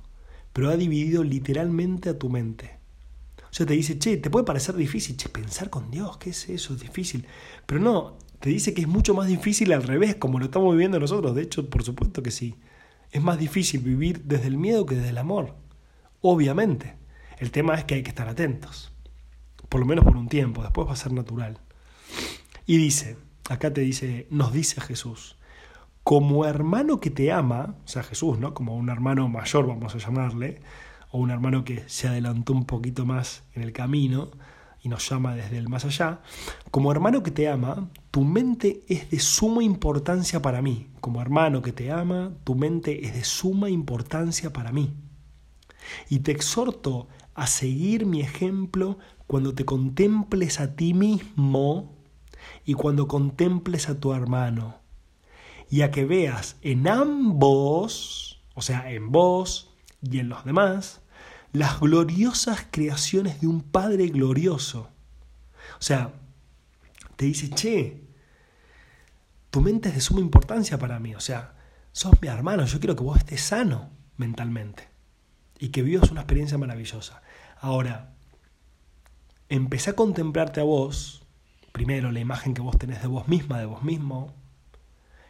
pero 0.52 0.68
ha 0.68 0.76
dividido 0.76 1.24
literalmente 1.24 2.10
a 2.10 2.18
tu 2.18 2.28
mente. 2.28 2.78
O 3.44 3.54
sea, 3.54 3.64
te 3.64 3.72
dice, 3.72 3.98
che, 3.98 4.18
te 4.18 4.28
puede 4.28 4.44
parecer 4.44 4.76
difícil, 4.76 5.16
che, 5.16 5.30
pensar 5.30 5.70
con 5.70 5.90
Dios, 5.90 6.18
¿qué 6.18 6.30
es 6.30 6.50
eso? 6.50 6.74
Es 6.74 6.80
difícil. 6.80 7.26
Pero 7.64 7.80
no, 7.80 8.18
te 8.40 8.50
dice 8.50 8.74
que 8.74 8.82
es 8.82 8.88
mucho 8.88 9.14
más 9.14 9.26
difícil 9.26 9.72
al 9.72 9.84
revés, 9.84 10.16
como 10.16 10.38
lo 10.38 10.44
estamos 10.44 10.70
viviendo 10.74 11.00
nosotros. 11.00 11.34
De 11.34 11.42
hecho, 11.42 11.70
por 11.70 11.82
supuesto 11.82 12.22
que 12.22 12.30
sí. 12.30 12.56
Es 13.14 13.22
más 13.22 13.38
difícil 13.38 13.80
vivir 13.80 14.24
desde 14.24 14.48
el 14.48 14.58
miedo 14.58 14.86
que 14.86 14.96
desde 14.96 15.10
el 15.10 15.18
amor. 15.18 15.54
Obviamente. 16.20 16.96
El 17.38 17.52
tema 17.52 17.76
es 17.76 17.84
que 17.84 17.94
hay 17.94 18.02
que 18.02 18.08
estar 18.08 18.28
atentos. 18.28 18.92
Por 19.68 19.80
lo 19.80 19.86
menos 19.86 20.04
por 20.04 20.16
un 20.16 20.28
tiempo, 20.28 20.62
después 20.62 20.88
va 20.88 20.94
a 20.94 20.96
ser 20.96 21.12
natural. 21.12 21.60
Y 22.66 22.76
dice, 22.76 23.16
acá 23.48 23.72
te 23.72 23.82
dice, 23.82 24.26
nos 24.30 24.52
dice 24.52 24.80
Jesús, 24.80 25.36
como 26.02 26.44
hermano 26.44 26.98
que 26.98 27.10
te 27.10 27.30
ama, 27.30 27.76
o 27.84 27.88
sea, 27.88 28.02
Jesús, 28.02 28.40
¿no? 28.40 28.52
Como 28.52 28.76
un 28.76 28.88
hermano 28.88 29.28
mayor, 29.28 29.68
vamos 29.68 29.94
a 29.94 29.98
llamarle, 29.98 30.60
o 31.12 31.18
un 31.18 31.30
hermano 31.30 31.64
que 31.64 31.84
se 31.86 32.08
adelantó 32.08 32.52
un 32.52 32.64
poquito 32.64 33.06
más 33.06 33.44
en 33.52 33.62
el 33.62 33.72
camino 33.72 34.32
y 34.84 34.90
nos 34.90 35.08
llama 35.08 35.34
desde 35.34 35.56
el 35.56 35.68
más 35.68 35.86
allá, 35.86 36.20
como 36.70 36.92
hermano 36.92 37.22
que 37.22 37.30
te 37.30 37.48
ama, 37.48 37.88
tu 38.10 38.22
mente 38.22 38.84
es 38.86 39.10
de 39.10 39.18
suma 39.18 39.64
importancia 39.64 40.42
para 40.42 40.60
mí. 40.60 40.88
Como 41.00 41.22
hermano 41.22 41.62
que 41.62 41.72
te 41.72 41.90
ama, 41.90 42.34
tu 42.44 42.54
mente 42.54 43.06
es 43.06 43.14
de 43.14 43.24
suma 43.24 43.70
importancia 43.70 44.52
para 44.52 44.72
mí. 44.72 44.94
Y 46.10 46.20
te 46.20 46.32
exhorto 46.32 47.08
a 47.34 47.46
seguir 47.46 48.04
mi 48.04 48.20
ejemplo 48.20 48.98
cuando 49.26 49.54
te 49.54 49.64
contemples 49.64 50.60
a 50.60 50.76
ti 50.76 50.92
mismo 50.92 51.96
y 52.66 52.74
cuando 52.74 53.08
contemples 53.08 53.88
a 53.88 53.98
tu 53.98 54.12
hermano, 54.12 54.76
y 55.70 55.80
a 55.80 55.90
que 55.90 56.04
veas 56.04 56.56
en 56.60 56.86
ambos, 56.86 58.42
o 58.54 58.60
sea, 58.60 58.90
en 58.90 59.10
vos 59.10 59.74
y 60.02 60.18
en 60.18 60.28
los 60.28 60.44
demás, 60.44 61.00
las 61.54 61.78
gloriosas 61.78 62.66
creaciones 62.72 63.40
de 63.40 63.46
un 63.46 63.62
Padre 63.62 64.08
glorioso. 64.08 64.90
O 65.78 65.82
sea, 65.82 66.12
te 67.14 67.26
dice, 67.26 67.48
che, 67.50 68.02
tu 69.50 69.60
mente 69.60 69.88
es 69.88 69.94
de 69.94 70.00
suma 70.00 70.20
importancia 70.20 70.78
para 70.78 70.98
mí, 70.98 71.14
o 71.14 71.20
sea, 71.20 71.54
sos 71.92 72.20
mi 72.20 72.26
hermano, 72.26 72.66
yo 72.66 72.80
quiero 72.80 72.96
que 72.96 73.04
vos 73.04 73.18
estés 73.18 73.40
sano 73.40 73.88
mentalmente 74.16 74.88
y 75.60 75.68
que 75.68 75.82
vivas 75.82 76.10
una 76.10 76.22
experiencia 76.22 76.58
maravillosa. 76.58 77.22
Ahora, 77.60 78.14
empecé 79.48 79.90
a 79.90 79.96
contemplarte 79.96 80.60
a 80.60 80.64
vos 80.64 81.24
primero 81.70 82.10
la 82.10 82.18
imagen 82.18 82.54
que 82.54 82.62
vos 82.62 82.76
tenés 82.78 83.00
de 83.00 83.06
vos 83.06 83.28
misma, 83.28 83.60
de 83.60 83.66
vos 83.66 83.84
mismo, 83.84 84.34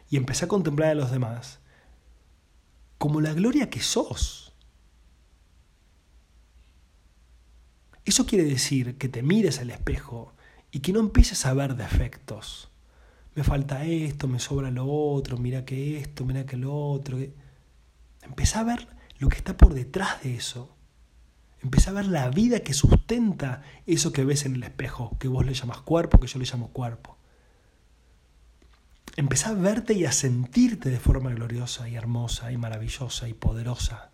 y 0.09 0.17
empecé 0.17 0.45
a 0.45 0.47
contemplar 0.47 0.89
a 0.89 0.95
los 0.95 1.11
demás 1.11 1.59
como 2.97 3.21
la 3.21 3.33
gloria 3.33 3.69
que 3.69 3.81
sos. 3.81 4.44
Eso 8.05 8.27
quiere 8.27 8.45
decir 8.45 8.97
que 8.97 9.09
te 9.09 9.23
mires 9.23 9.59
al 9.59 9.71
espejo 9.71 10.33
y 10.71 10.79
que 10.79 10.93
no 10.93 10.99
empieces 10.99 11.45
a 11.45 11.53
ver 11.53 11.75
defectos. 11.75 12.69
Me 13.33 13.43
falta 13.43 13.83
esto, 13.85 14.27
me 14.27 14.39
sobra 14.39 14.71
lo 14.71 14.85
otro, 14.87 15.37
mira 15.37 15.65
que 15.65 15.99
esto, 15.99 16.23
mira 16.23 16.45
que 16.45 16.55
lo 16.55 16.73
otro. 16.73 17.17
Empezá 18.21 18.61
a 18.61 18.63
ver 18.63 18.87
lo 19.17 19.27
que 19.27 19.37
está 19.37 19.57
por 19.57 19.73
detrás 19.73 20.21
de 20.23 20.35
eso. 20.35 20.75
Empezá 21.61 21.89
a 21.89 21.95
ver 21.95 22.05
la 22.05 22.29
vida 22.29 22.59
que 22.59 22.73
sustenta 22.73 23.63
eso 23.87 24.11
que 24.11 24.23
ves 24.23 24.45
en 24.45 24.55
el 24.55 24.63
espejo, 24.63 25.17
que 25.19 25.27
vos 25.27 25.45
le 25.45 25.53
llamas 25.53 25.81
cuerpo, 25.81 26.19
que 26.19 26.27
yo 26.27 26.37
le 26.37 26.45
llamo 26.45 26.69
cuerpo. 26.69 27.17
Empezá 29.17 29.49
a 29.49 29.53
verte 29.53 29.93
y 29.93 30.05
a 30.05 30.11
sentirte 30.11 30.89
de 30.89 30.99
forma 30.99 31.31
gloriosa 31.31 31.89
y 31.89 31.95
hermosa 31.95 32.51
y 32.51 32.57
maravillosa 32.57 33.27
y 33.27 33.33
poderosa. 33.33 34.11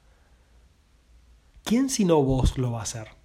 ¿Quién 1.64 1.90
sino 1.90 2.24
vos 2.24 2.58
lo 2.58 2.72
va 2.72 2.80
a 2.80 2.84
hacer? 2.84 3.21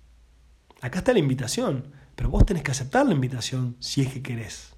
Acá 0.80 0.98
está 0.98 1.12
la 1.12 1.18
invitación, 1.18 1.92
pero 2.14 2.30
vos 2.30 2.44
tenés 2.44 2.62
que 2.62 2.70
aceptar 2.70 3.06
la 3.06 3.14
invitación 3.14 3.76
si 3.80 4.02
es 4.02 4.12
que 4.12 4.22
querés. 4.22 4.74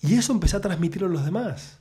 Y 0.00 0.14
eso 0.14 0.32
empezá 0.32 0.58
a 0.58 0.60
transmitirlo 0.60 1.08
a 1.08 1.10
los 1.10 1.24
demás. 1.24 1.78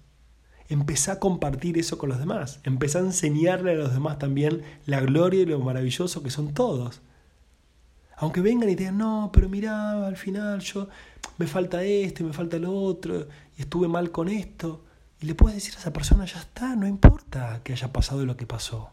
Empezá 0.70 1.13
a 1.13 1.20
compartir 1.20 1.77
eso 1.77 1.98
con 1.98 2.10
los 2.10 2.20
demás. 2.20 2.60
Empezá 2.63 3.00
a 3.00 3.03
enseñarle 3.03 3.72
a 3.72 3.75
los 3.75 3.94
demás 3.94 4.18
también 4.18 4.63
la 4.86 5.01
gloria 5.01 5.42
y 5.42 5.46
lo 5.46 5.60
maravilloso 5.60 6.24
que 6.24 6.30
son 6.30 6.53
todos. 6.53 7.01
Aunque 8.15 8.42
vengan 8.42 8.70
y 8.70 8.75
te 8.75 8.84
digan, 8.84 8.98
no, 8.98 9.30
pero 9.34 9.50
mira, 9.50 10.08
al 10.08 10.15
final 10.15 10.62
yo 10.62 10.88
me 11.38 11.48
falta 11.48 11.84
esto 11.84 12.24
y 12.24 12.27
me 12.27 12.34
falta 12.34 12.58
lo 12.58 12.74
otro, 12.74 13.27
y 13.58 13.62
estuve 13.62 13.88
mal 13.88 14.12
con 14.12 14.30
esto. 14.30 14.86
Y 15.20 15.25
le 15.25 15.36
puedes 15.36 15.56
decir 15.56 15.75
a 15.75 15.80
esa 15.80 15.94
persona, 15.94 16.25
ya 16.25 16.39
está, 16.39 16.75
no 16.75 16.88
importa 16.88 17.62
que 17.63 17.74
haya 17.74 17.92
pasado 17.92 18.25
lo 18.25 18.38
que 18.38 18.46
pasó. 18.46 18.92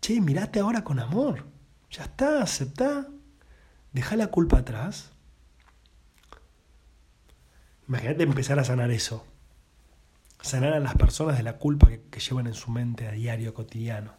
Che, 0.00 0.20
mirate 0.20 0.60
ahora 0.60 0.84
con 0.84 0.98
amor. 0.98 1.44
Ya 1.90 2.04
está, 2.04 2.42
aceptá. 2.42 3.08
Deja 3.92 4.16
la 4.16 4.28
culpa 4.28 4.58
atrás. 4.58 5.10
Imagínate 7.88 8.22
empezar 8.22 8.58
a 8.58 8.64
sanar 8.64 8.90
eso. 8.90 9.26
Sanar 10.40 10.72
a 10.72 10.80
las 10.80 10.94
personas 10.94 11.36
de 11.36 11.42
la 11.42 11.58
culpa 11.58 11.88
que, 11.88 12.02
que 12.02 12.20
llevan 12.20 12.46
en 12.46 12.54
su 12.54 12.70
mente 12.70 13.08
a 13.08 13.12
diario, 13.12 13.52
cotidiano. 13.52 14.14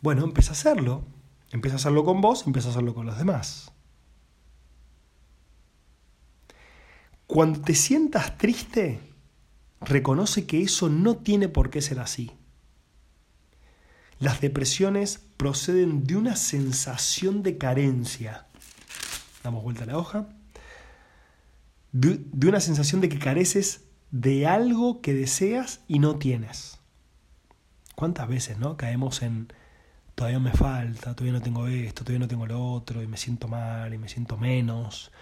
Bueno, 0.00 0.24
empieza 0.24 0.50
a 0.50 0.52
hacerlo. 0.52 1.04
Empieza 1.50 1.76
a 1.76 1.78
hacerlo 1.78 2.04
con 2.04 2.20
vos, 2.20 2.46
empieza 2.46 2.68
a 2.68 2.70
hacerlo 2.72 2.94
con 2.94 3.06
los 3.06 3.16
demás. 3.16 3.72
Cuando 7.26 7.60
te 7.60 7.74
sientas 7.74 8.36
triste, 8.36 9.00
reconoce 9.80 10.46
que 10.46 10.62
eso 10.62 10.88
no 10.88 11.18
tiene 11.18 11.48
por 11.48 11.70
qué 11.70 11.80
ser 11.80 12.00
así. 12.00 12.37
Las 14.20 14.40
depresiones 14.40 15.20
proceden 15.36 16.04
de 16.04 16.16
una 16.16 16.34
sensación 16.34 17.42
de 17.42 17.56
carencia. 17.56 18.46
Damos 19.44 19.62
vuelta 19.62 19.84
a 19.84 19.86
la 19.86 19.98
hoja. 19.98 20.26
De, 21.92 22.20
una 22.48 22.60
sensación 22.60 23.00
de 23.00 23.08
que 23.08 23.18
careces 23.18 23.84
de 24.10 24.46
algo 24.46 25.00
que 25.00 25.14
deseas 25.14 25.80
y 25.86 26.00
no 26.00 26.16
tienes. 26.16 26.78
¿Cuántas 27.94 28.28
veces 28.28 28.58
no 28.58 28.76
caemos 28.76 29.22
en 29.22 29.52
todavía 30.14 30.40
me 30.40 30.50
falta, 30.50 31.14
todavía 31.14 31.34
no 31.34 31.42
tengo 31.42 31.68
esto, 31.68 32.02
todavía 32.02 32.18
no 32.18 32.28
tengo 32.28 32.44
lo 32.44 32.72
otro, 32.72 33.00
y 33.02 33.06
me 33.06 33.16
siento 33.16 33.46
mal, 33.46 33.94
y 33.94 33.98
me 33.98 34.08
siento 34.08 34.36
menos, 34.36 35.12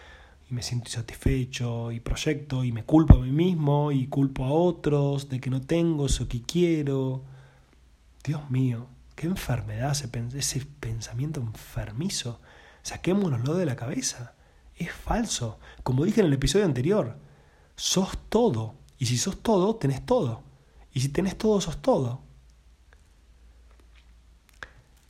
y 0.50 0.54
me 0.54 0.62
siento 0.62 0.88
insatisfecho, 0.88 1.92
y 1.92 2.00
proyecto, 2.00 2.64
y 2.64 2.72
me 2.72 2.84
culpo 2.84 3.16
a 3.16 3.20
mí 3.20 3.30
mismo, 3.30 3.92
y 3.92 4.06
culpo 4.06 4.44
a 4.46 4.50
otros 4.50 5.28
de 5.28 5.38
que 5.38 5.50
no 5.50 5.60
tengo 5.60 6.06
eso 6.06 6.28
que 6.28 6.40
quiero? 6.40 7.24
Dios 8.26 8.50
mío, 8.50 8.88
qué 9.14 9.28
enfermedad 9.28 9.92
ese, 9.92 10.66
pensamiento 10.80 11.40
enfermizo. 11.40 12.40
Saquémonoslo 12.82 13.54
de 13.54 13.66
la 13.66 13.76
cabeza. 13.76 14.34
Es 14.74 14.92
falso. 14.92 15.60
Como 15.84 16.04
dije 16.04 16.20
en 16.20 16.26
el 16.26 16.32
episodio 16.32 16.64
anterior, 16.64 17.16
sos 17.76 18.18
todo. 18.28 18.74
Y 18.98 19.06
si 19.06 19.16
sos 19.16 19.40
todo, 19.42 19.76
tenés 19.76 20.04
todo. 20.04 20.42
Y 20.92 21.00
si 21.00 21.08
tenés 21.08 21.38
todo, 21.38 21.60
sos 21.60 21.80
todo. 21.80 22.22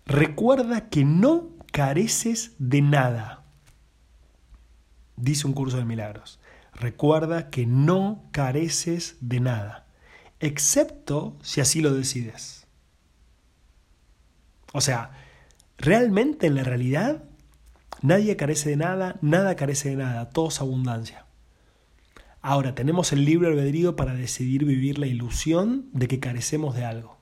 Recuerda 0.05 0.89
que 0.91 1.05
no 1.05 1.49
careces 1.73 2.53
de 2.59 2.83
nada. 2.83 3.45
Dice 5.17 5.47
un 5.47 5.55
curso 5.55 5.79
de 5.79 5.85
milagros. 5.85 6.39
Recuerda 6.75 7.49
que 7.49 7.65
no 7.65 8.25
careces 8.33 9.17
de 9.21 9.41
nada, 9.41 9.87
excepto 10.41 11.39
si 11.41 11.63
así 11.63 11.81
lo 11.81 11.95
decides. 11.95 12.56
O 14.77 14.83
sea, 14.83 15.11
realmente 15.79 16.47
en 16.47 16.55
la 16.55 16.63
realidad 16.63 17.25
nadie 18.03 18.37
carece 18.37 18.69
de 18.69 18.77
nada, 18.77 19.17
nada 19.23 19.57
carece 19.57 19.89
de 19.89 19.97
nada, 19.97 20.29
todo 20.29 20.49
es 20.49 20.61
abundancia. 20.61 21.25
Ahora 22.43 22.75
tenemos 22.75 23.11
el 23.15 23.25
libre 23.25 23.49
albedrío 23.49 23.97
para 23.97 24.13
decidir 24.13 24.67
vivir 24.67 24.99
la 24.99 25.07
ilusión 25.07 25.89
de 25.95 26.09
que 26.09 26.21
carecemos 26.21 26.75
de 26.75 26.85
algo. 26.85 27.17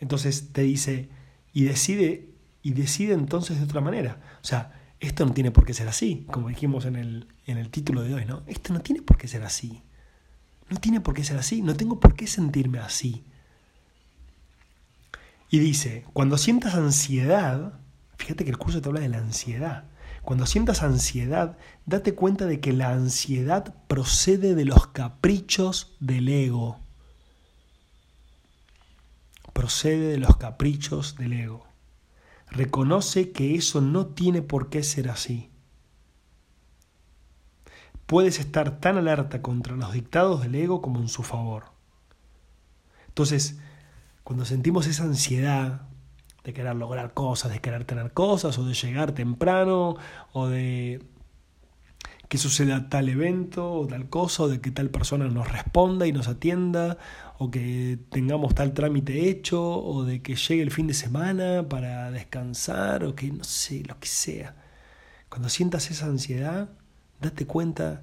Entonces 0.00 0.52
te 0.52 0.62
dice, 0.62 1.08
y 1.52 1.66
decide, 1.66 2.34
y 2.62 2.72
decide 2.72 3.14
entonces 3.14 3.58
de 3.58 3.64
otra 3.64 3.80
manera. 3.80 4.20
O 4.42 4.44
sea, 4.44 4.90
esto 4.98 5.24
no 5.24 5.34
tiene 5.34 5.52
por 5.52 5.64
qué 5.64 5.72
ser 5.72 5.86
así, 5.86 6.26
como 6.32 6.48
dijimos 6.48 6.84
en 6.84 6.96
el, 6.96 7.28
en 7.46 7.58
el 7.58 7.70
título 7.70 8.02
de 8.02 8.12
hoy, 8.12 8.24
¿no? 8.24 8.42
Esto 8.48 8.72
no 8.72 8.80
tiene 8.80 9.02
por 9.02 9.16
qué 9.16 9.28
ser 9.28 9.44
así. 9.44 9.84
No 10.68 10.78
tiene 10.78 11.00
por 11.00 11.14
qué 11.14 11.22
ser 11.22 11.36
así, 11.38 11.62
no 11.62 11.76
tengo 11.76 12.00
por 12.00 12.16
qué 12.16 12.26
sentirme 12.26 12.80
así. 12.80 13.24
Y 15.48 15.58
dice, 15.58 16.04
cuando 16.12 16.38
sientas 16.38 16.74
ansiedad, 16.74 17.80
fíjate 18.16 18.44
que 18.44 18.50
el 18.50 18.58
curso 18.58 18.80
te 18.80 18.88
habla 18.88 19.00
de 19.00 19.08
la 19.08 19.18
ansiedad. 19.18 19.84
Cuando 20.22 20.44
sientas 20.44 20.82
ansiedad, 20.82 21.56
date 21.84 22.14
cuenta 22.14 22.46
de 22.46 22.58
que 22.58 22.72
la 22.72 22.90
ansiedad 22.90 23.74
procede 23.86 24.56
de 24.56 24.64
los 24.64 24.88
caprichos 24.88 25.96
del 26.00 26.28
ego. 26.28 26.80
Procede 29.52 30.08
de 30.08 30.18
los 30.18 30.36
caprichos 30.36 31.14
del 31.16 31.32
ego. 31.32 31.66
Reconoce 32.50 33.30
que 33.30 33.54
eso 33.54 33.80
no 33.80 34.06
tiene 34.06 34.42
por 34.42 34.68
qué 34.68 34.82
ser 34.82 35.10
así. 35.10 35.50
Puedes 38.06 38.40
estar 38.40 38.80
tan 38.80 38.98
alerta 38.98 39.42
contra 39.42 39.76
los 39.76 39.92
dictados 39.92 40.42
del 40.42 40.56
ego 40.56 40.82
como 40.82 41.00
en 41.00 41.08
su 41.08 41.22
favor. 41.22 41.66
Entonces, 43.08 43.58
cuando 44.26 44.44
sentimos 44.44 44.88
esa 44.88 45.04
ansiedad 45.04 45.82
de 46.42 46.52
querer 46.52 46.74
lograr 46.74 47.14
cosas, 47.14 47.52
de 47.52 47.60
querer 47.60 47.84
tener 47.84 48.10
cosas, 48.12 48.58
o 48.58 48.64
de 48.64 48.74
llegar 48.74 49.12
temprano, 49.12 49.98
o 50.32 50.48
de 50.48 51.00
que 52.26 52.36
suceda 52.36 52.88
tal 52.88 53.08
evento 53.08 53.72
o 53.72 53.86
tal 53.86 54.08
cosa, 54.08 54.42
o 54.42 54.48
de 54.48 54.60
que 54.60 54.72
tal 54.72 54.90
persona 54.90 55.28
nos 55.28 55.52
responda 55.52 56.08
y 56.08 56.12
nos 56.12 56.26
atienda, 56.26 56.98
o 57.38 57.52
que 57.52 58.00
tengamos 58.10 58.52
tal 58.56 58.74
trámite 58.74 59.28
hecho, 59.28 59.62
o 59.62 60.02
de 60.02 60.20
que 60.22 60.34
llegue 60.34 60.62
el 60.62 60.72
fin 60.72 60.88
de 60.88 60.94
semana 60.94 61.68
para 61.68 62.10
descansar, 62.10 63.04
o 63.04 63.14
que 63.14 63.30
no 63.30 63.44
sé, 63.44 63.84
lo 63.86 63.96
que 64.00 64.08
sea. 64.08 64.56
Cuando 65.28 65.48
sientas 65.48 65.88
esa 65.92 66.06
ansiedad, 66.06 66.70
date 67.20 67.46
cuenta 67.46 68.02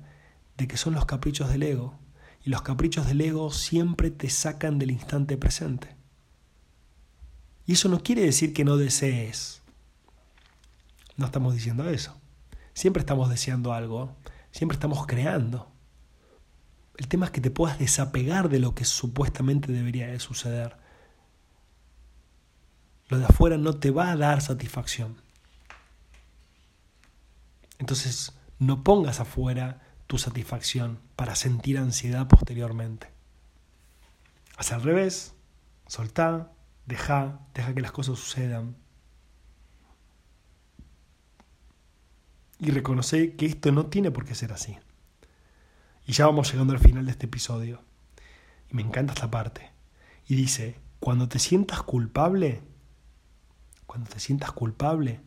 de 0.55 0.69
que 0.69 0.77
son 0.77 0.93
los 0.93 1.03
caprichos 1.05 1.49
del 1.49 1.63
ego, 1.63 1.99
y 2.45 2.49
los 2.49 2.61
caprichos 2.61 3.07
del 3.07 3.19
ego 3.19 3.51
siempre 3.51 4.09
te 4.09 4.29
sacan 4.29 4.79
del 4.79 4.91
instante 4.91 5.35
presente. 5.35 5.92
Y 7.65 7.73
eso 7.73 7.89
no 7.89 8.01
quiere 8.01 8.23
decir 8.23 8.53
que 8.53 8.65
no 8.65 8.77
desees. 8.77 9.61
No 11.15 11.25
estamos 11.25 11.53
diciendo 11.53 11.89
eso. 11.89 12.15
Siempre 12.73 13.01
estamos 13.01 13.29
deseando 13.29 13.73
algo, 13.73 14.15
siempre 14.51 14.75
estamos 14.75 15.05
creando. 15.05 15.71
El 16.97 17.07
tema 17.07 17.25
es 17.25 17.31
que 17.31 17.41
te 17.41 17.51
puedas 17.51 17.79
desapegar 17.79 18.49
de 18.49 18.59
lo 18.59 18.75
que 18.75 18.85
supuestamente 18.85 19.71
debería 19.71 20.07
de 20.07 20.19
suceder. 20.19 20.77
Lo 23.09 23.19
de 23.19 23.25
afuera 23.25 23.57
no 23.57 23.75
te 23.75 23.91
va 23.91 24.11
a 24.11 24.17
dar 24.17 24.41
satisfacción. 24.41 25.17
Entonces, 27.79 28.33
no 28.59 28.83
pongas 28.83 29.19
afuera 29.19 29.81
tu 30.07 30.17
satisfacción 30.17 30.99
para 31.15 31.35
sentir 31.35 31.77
ansiedad 31.77 32.27
posteriormente. 32.27 33.11
Haz 34.57 34.71
al 34.71 34.83
revés, 34.83 35.33
soltá, 35.87 36.52
Deja, 36.85 37.39
deja 37.53 37.73
que 37.73 37.81
las 37.81 37.91
cosas 37.91 38.19
sucedan. 38.19 38.75
Y 42.59 42.71
reconoce 42.71 43.35
que 43.35 43.45
esto 43.45 43.71
no 43.71 43.87
tiene 43.87 44.11
por 44.11 44.25
qué 44.25 44.35
ser 44.35 44.53
así. 44.53 44.77
Y 46.05 46.13
ya 46.13 46.25
vamos 46.25 46.51
llegando 46.51 46.73
al 46.73 46.79
final 46.79 47.05
de 47.05 47.11
este 47.11 47.25
episodio. 47.25 47.81
Y 48.69 48.75
me 48.75 48.81
encanta 48.81 49.13
esta 49.13 49.31
parte. 49.31 49.71
Y 50.27 50.35
dice, 50.35 50.79
cuando 50.99 51.27
te 51.27 51.39
sientas 51.39 51.81
culpable, 51.83 52.61
cuando 53.85 54.09
te 54.09 54.19
sientas 54.19 54.51
culpable, 54.51 55.21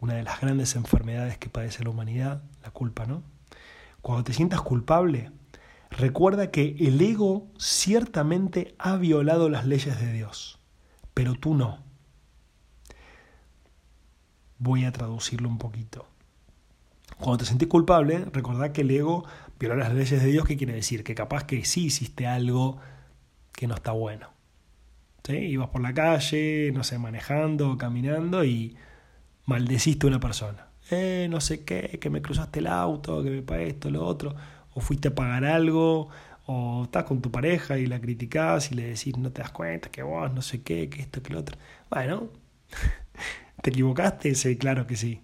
una 0.00 0.14
de 0.14 0.22
las 0.22 0.40
grandes 0.40 0.76
enfermedades 0.76 1.38
que 1.38 1.50
padece 1.50 1.84
la 1.84 1.90
humanidad, 1.90 2.42
la 2.62 2.70
culpa, 2.70 3.06
¿no? 3.06 3.22
Cuando 4.00 4.24
te 4.24 4.32
sientas 4.32 4.62
culpable, 4.62 5.30
recuerda 5.90 6.50
que 6.50 6.76
el 6.80 7.00
ego 7.00 7.48
ciertamente 7.58 8.74
ha 8.78 8.96
violado 8.96 9.48
las 9.48 9.66
leyes 9.66 10.00
de 10.00 10.12
Dios, 10.12 10.58
pero 11.14 11.34
tú 11.34 11.54
no. 11.54 11.78
Voy 14.58 14.84
a 14.84 14.92
traducirlo 14.92 15.48
un 15.48 15.58
poquito. 15.58 16.06
Cuando 17.18 17.38
te 17.38 17.44
sentís 17.44 17.68
culpable, 17.68 18.24
recordá 18.32 18.72
que 18.72 18.80
el 18.80 18.90
ego 18.90 19.24
violó 19.58 19.76
las 19.76 19.92
leyes 19.92 20.22
de 20.22 20.28
Dios. 20.30 20.46
¿Qué 20.46 20.56
quiere 20.56 20.72
decir? 20.72 21.04
Que 21.04 21.14
capaz 21.14 21.44
que 21.44 21.64
sí 21.64 21.86
hiciste 21.86 22.26
algo 22.26 22.78
que 23.52 23.66
no 23.66 23.74
está 23.74 23.92
bueno. 23.92 24.28
¿Sí? 25.24 25.36
Ibas 25.36 25.68
por 25.68 25.82
la 25.82 25.92
calle, 25.92 26.70
no 26.72 26.82
sé, 26.82 26.98
manejando, 26.98 27.76
caminando 27.76 28.44
y 28.44 28.76
maldeciste 29.44 30.06
a 30.06 30.08
una 30.08 30.20
persona. 30.20 30.68
Eh, 30.90 31.28
no 31.30 31.40
sé 31.40 31.64
qué, 31.64 31.98
que 32.00 32.10
me 32.10 32.22
cruzaste 32.22 32.60
el 32.60 32.66
auto, 32.66 33.22
que 33.22 33.30
me 33.30 33.42
para 33.42 33.62
esto, 33.62 33.90
lo 33.90 34.04
otro. 34.06 34.34
O 34.74 34.80
fuiste 34.80 35.08
a 35.08 35.14
pagar 35.14 35.44
algo, 35.44 36.08
o 36.46 36.84
estás 36.84 37.04
con 37.04 37.20
tu 37.22 37.30
pareja 37.30 37.78
y 37.78 37.86
la 37.86 38.00
criticás 38.00 38.72
y 38.72 38.74
le 38.74 38.84
decís, 38.84 39.16
no 39.16 39.30
te 39.32 39.42
das 39.42 39.50
cuenta, 39.50 39.90
que 39.90 40.02
vos, 40.02 40.32
no 40.32 40.42
sé 40.42 40.62
qué, 40.62 40.88
que 40.88 41.00
esto, 41.02 41.22
que 41.22 41.32
lo 41.32 41.40
otro. 41.40 41.56
Bueno, 41.90 42.28
¿te 43.62 43.70
equivocaste? 43.70 44.34
Sí, 44.34 44.56
claro 44.56 44.86
que 44.86 44.96
sí. 44.96 45.22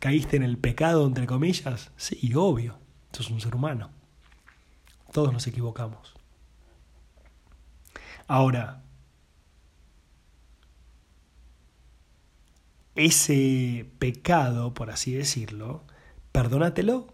¿Caíste 0.00 0.36
en 0.36 0.42
el 0.42 0.58
pecado, 0.58 1.06
entre 1.06 1.26
comillas? 1.26 1.92
Sí, 1.96 2.32
obvio. 2.34 2.78
Sos 3.12 3.30
un 3.30 3.40
ser 3.40 3.54
humano. 3.54 3.90
Todos 5.12 5.32
nos 5.32 5.46
equivocamos. 5.46 6.14
Ahora, 8.26 8.82
ese 12.94 13.86
pecado, 13.98 14.74
por 14.74 14.90
así 14.90 15.12
decirlo, 15.12 15.84
perdónatelo. 16.32 17.08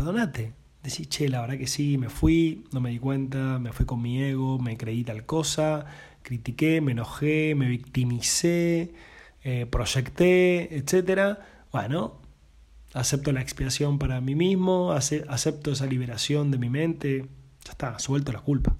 Perdónate. 0.00 0.54
Decís, 0.82 1.08
che, 1.08 1.28
la 1.28 1.42
verdad 1.42 1.58
que 1.58 1.66
sí, 1.66 1.98
me 1.98 2.08
fui, 2.08 2.64
no 2.72 2.80
me 2.80 2.88
di 2.88 2.98
cuenta, 2.98 3.58
me 3.58 3.70
fui 3.70 3.84
con 3.84 4.00
mi 4.00 4.22
ego, 4.22 4.58
me 4.58 4.78
creí 4.78 5.04
tal 5.04 5.26
cosa, 5.26 5.84
critiqué, 6.22 6.80
me 6.80 6.92
enojé, 6.92 7.54
me 7.54 7.68
victimicé, 7.68 8.94
eh, 9.44 9.66
proyecté, 9.66 10.74
etc. 10.74 11.36
Bueno, 11.70 12.14
acepto 12.94 13.30
la 13.32 13.42
expiación 13.42 13.98
para 13.98 14.22
mí 14.22 14.34
mismo, 14.34 14.92
acepto 14.92 15.70
esa 15.70 15.84
liberación 15.84 16.50
de 16.50 16.56
mi 16.56 16.70
mente, 16.70 17.26
ya 17.66 17.72
está, 17.72 17.98
suelto 17.98 18.32
la 18.32 18.40
culpa. 18.40 18.78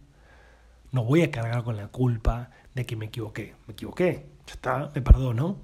No 0.90 1.04
voy 1.04 1.20
a 1.20 1.30
cargar 1.30 1.64
con 1.64 1.76
la 1.76 1.88
culpa 1.88 2.50
de 2.74 2.86
que 2.86 2.96
me 2.96 3.04
equivoqué. 3.04 3.54
Me 3.66 3.74
equivoqué, 3.74 4.24
ya 4.46 4.54
está, 4.54 4.90
me 4.94 5.02
perdono. 5.02 5.58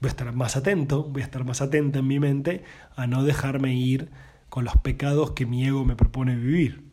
Voy 0.00 0.08
a 0.08 0.10
estar 0.10 0.32
más 0.32 0.56
atento, 0.56 1.04
voy 1.04 1.22
a 1.22 1.24
estar 1.24 1.44
más 1.44 1.60
atenta 1.60 1.98
en 1.98 2.06
mi 2.06 2.20
mente 2.20 2.64
a 2.94 3.06
no 3.06 3.24
dejarme 3.24 3.74
ir 3.74 4.10
con 4.48 4.64
los 4.64 4.76
pecados 4.76 5.32
que 5.32 5.46
mi 5.46 5.66
ego 5.66 5.84
me 5.84 5.96
propone 5.96 6.36
vivir. 6.36 6.88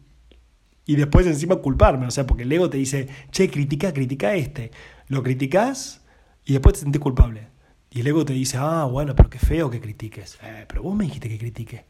Y 0.86 0.96
después 0.96 1.26
encima 1.26 1.56
culparme, 1.58 2.08
o 2.08 2.12
sea, 2.12 2.28
porque 2.28 2.44
el 2.44 2.52
ego 2.52 2.70
te 2.70 2.78
dice, 2.78 3.08
che, 3.32 3.50
critica, 3.50 3.94
critica 3.94 4.36
este. 4.36 4.72
Lo 5.08 5.24
criticas 5.24 6.04
y 6.46 6.54
después 6.54 6.74
te 6.74 6.82
sentís 6.82 7.02
culpable. 7.02 7.48
Y 7.90 8.02
el 8.02 8.08
ego 8.08 8.26
te 8.26 8.34
dice, 8.34 8.58
ah, 8.60 8.86
bueno, 8.86 9.16
pero 9.16 9.30
qué 9.30 9.40
feo 9.40 9.70
que 9.70 9.82
critiques. 9.82 10.38
Eh, 10.44 10.66
pero 10.68 10.84
vos 10.84 10.96
me 10.96 11.06
dijiste 11.06 11.30
que 11.30 11.38
critique. 11.38 11.86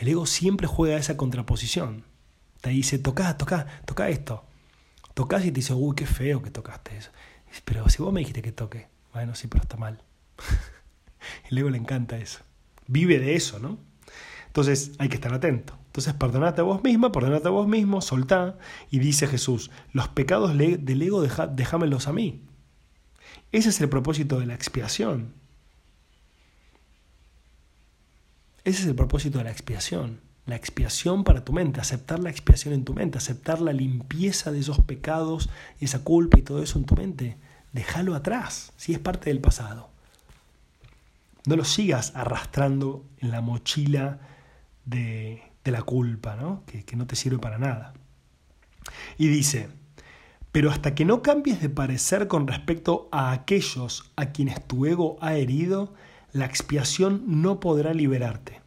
El 0.00 0.08
ego 0.08 0.26
siempre 0.26 0.66
juega 0.66 0.96
esa 0.96 1.16
contraposición. 1.16 2.04
Te 2.60 2.70
dice, 2.70 2.98
toca, 2.98 3.36
toca, 3.36 3.66
toca 3.84 4.08
esto. 4.08 4.44
Tocas 5.14 5.44
y 5.44 5.48
te 5.48 5.56
dice, 5.56 5.74
uy, 5.74 5.94
qué 5.94 6.06
feo 6.06 6.42
que 6.42 6.50
tocaste 6.50 6.96
eso. 6.96 7.10
Pero 7.64 7.88
si 7.88 8.02
vos 8.02 8.12
me 8.12 8.20
dijiste 8.20 8.42
que 8.42 8.52
toque. 8.52 8.93
Bueno, 9.14 9.34
sí, 9.34 9.46
pero 9.46 9.62
está 9.62 9.76
mal. 9.76 10.02
el 11.48 11.58
ego 11.58 11.70
le 11.70 11.78
encanta 11.78 12.18
eso. 12.18 12.40
Vive 12.86 13.18
de 13.18 13.36
eso, 13.36 13.58
¿no? 13.60 13.78
Entonces 14.48 14.92
hay 14.98 15.08
que 15.08 15.14
estar 15.14 15.32
atento. 15.32 15.78
Entonces 15.86 16.12
perdonate 16.14 16.60
a 16.60 16.64
vos 16.64 16.82
misma, 16.82 17.12
perdonate 17.12 17.46
a 17.46 17.52
vos 17.52 17.68
mismo, 17.68 18.00
soltá. 18.00 18.58
Y 18.90 18.98
dice 18.98 19.28
Jesús, 19.28 19.70
los 19.92 20.08
pecados 20.08 20.56
del 20.58 21.02
ego 21.02 21.22
déjamelos 21.22 22.08
a 22.08 22.12
mí. 22.12 22.42
Ese 23.52 23.68
es 23.68 23.80
el 23.80 23.88
propósito 23.88 24.40
de 24.40 24.46
la 24.46 24.54
expiación. 24.54 25.32
Ese 28.64 28.82
es 28.82 28.86
el 28.88 28.96
propósito 28.96 29.38
de 29.38 29.44
la 29.44 29.52
expiación. 29.52 30.20
La 30.46 30.56
expiación 30.56 31.22
para 31.22 31.44
tu 31.44 31.52
mente, 31.52 31.80
aceptar 31.80 32.18
la 32.18 32.30
expiación 32.30 32.74
en 32.74 32.84
tu 32.84 32.94
mente, 32.94 33.18
aceptar 33.18 33.60
la 33.60 33.72
limpieza 33.72 34.50
de 34.50 34.58
esos 34.58 34.80
pecados, 34.80 35.48
esa 35.80 36.02
culpa 36.02 36.38
y 36.38 36.42
todo 36.42 36.62
eso 36.62 36.78
en 36.78 36.84
tu 36.84 36.96
mente. 36.96 37.36
Déjalo 37.74 38.14
atrás, 38.14 38.72
si 38.76 38.92
es 38.92 39.00
parte 39.00 39.30
del 39.30 39.40
pasado. 39.40 39.90
No 41.44 41.56
lo 41.56 41.64
sigas 41.64 42.12
arrastrando 42.14 43.04
en 43.18 43.32
la 43.32 43.40
mochila 43.40 44.20
de, 44.84 45.42
la 45.64 45.82
culpa, 45.82 46.36
¿no? 46.36 46.62
Que, 46.66 46.84
que 46.84 46.94
no 46.94 47.08
te 47.08 47.16
sirve 47.16 47.38
para 47.38 47.58
nada. 47.58 47.92
Y 49.18 49.26
dice, 49.26 49.68
pero 50.52 50.70
hasta 50.70 50.94
que 50.94 51.04
no 51.04 51.20
cambies 51.20 51.60
de 51.60 51.68
parecer 51.68 52.28
con 52.28 52.46
respecto 52.46 53.08
a 53.10 53.32
aquellos 53.32 54.12
a 54.14 54.26
quienes 54.26 54.64
tu 54.64 54.86
ego 54.86 55.16
ha 55.20 55.34
herido, 55.34 55.94
la 56.32 56.44
expiación 56.44 57.24
no 57.26 57.58
podrá 57.58 57.92
liberarte. 57.92 58.62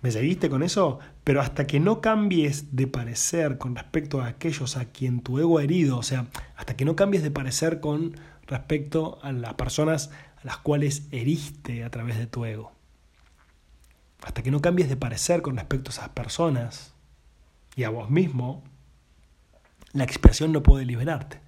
¿Me 0.00 0.12
seguiste 0.12 0.48
con 0.48 0.62
eso? 0.62 1.00
Pero 1.24 1.40
hasta 1.40 1.66
que 1.66 1.80
no 1.80 2.00
cambies 2.00 2.76
de 2.76 2.86
parecer 2.86 3.58
con 3.58 3.74
respecto 3.74 4.20
a 4.20 4.26
aquellos 4.26 4.76
a 4.76 4.86
quien 4.86 5.20
tu 5.20 5.38
ego 5.38 5.58
ha 5.58 5.64
herido, 5.64 5.96
o 5.96 6.02
sea, 6.02 6.26
hasta 6.54 6.76
que 6.76 6.84
no 6.84 6.96
cambies 6.96 7.22
de 7.22 7.30
parecer 7.30 7.80
con 7.80 8.16
respecto 8.46 9.18
a 9.22 9.32
las 9.32 9.54
personas 9.54 10.10
a 10.36 10.44
las 10.44 10.58
cuales 10.58 11.08
heriste 11.10 11.82
a 11.82 11.90
través 11.90 12.18
de 12.18 12.26
tu 12.26 12.44
ego, 12.44 12.72
hasta 14.22 14.42
que 14.42 14.50
no 14.50 14.60
cambies 14.60 14.88
de 14.88 14.96
parecer 14.96 15.42
con 15.42 15.56
respecto 15.56 15.90
a 15.90 15.94
esas 15.94 16.08
personas 16.10 16.94
y 17.76 17.84
a 17.84 17.90
vos 17.90 18.10
mismo, 18.10 18.62
la 19.92 20.04
expiación 20.04 20.52
no 20.52 20.62
puede 20.62 20.84
liberarte. 20.84 21.40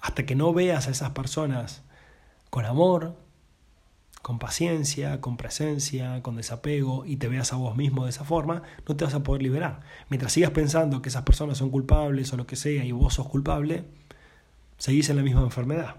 Hasta 0.00 0.24
que 0.24 0.34
no 0.34 0.52
veas 0.52 0.86
a 0.86 0.90
esas 0.90 1.10
personas 1.10 1.82
con 2.50 2.64
amor, 2.64 3.16
con 4.22 4.38
paciencia, 4.38 5.20
con 5.20 5.36
presencia, 5.36 6.22
con 6.22 6.36
desapego 6.36 7.04
y 7.04 7.16
te 7.16 7.28
veas 7.28 7.52
a 7.52 7.56
vos 7.56 7.76
mismo 7.76 8.04
de 8.04 8.10
esa 8.10 8.24
forma, 8.24 8.62
no 8.86 8.96
te 8.96 9.04
vas 9.04 9.14
a 9.14 9.22
poder 9.22 9.42
liberar. 9.42 9.80
Mientras 10.10 10.32
sigas 10.32 10.50
pensando 10.50 11.02
que 11.02 11.08
esas 11.08 11.22
personas 11.22 11.58
son 11.58 11.70
culpables 11.70 12.32
o 12.32 12.36
lo 12.36 12.46
que 12.46 12.56
sea 12.56 12.84
y 12.84 12.92
vos 12.92 13.14
sos 13.14 13.28
culpable, 13.28 13.84
seguís 14.76 15.08
en 15.10 15.16
la 15.16 15.22
misma 15.22 15.42
enfermedad. 15.42 15.96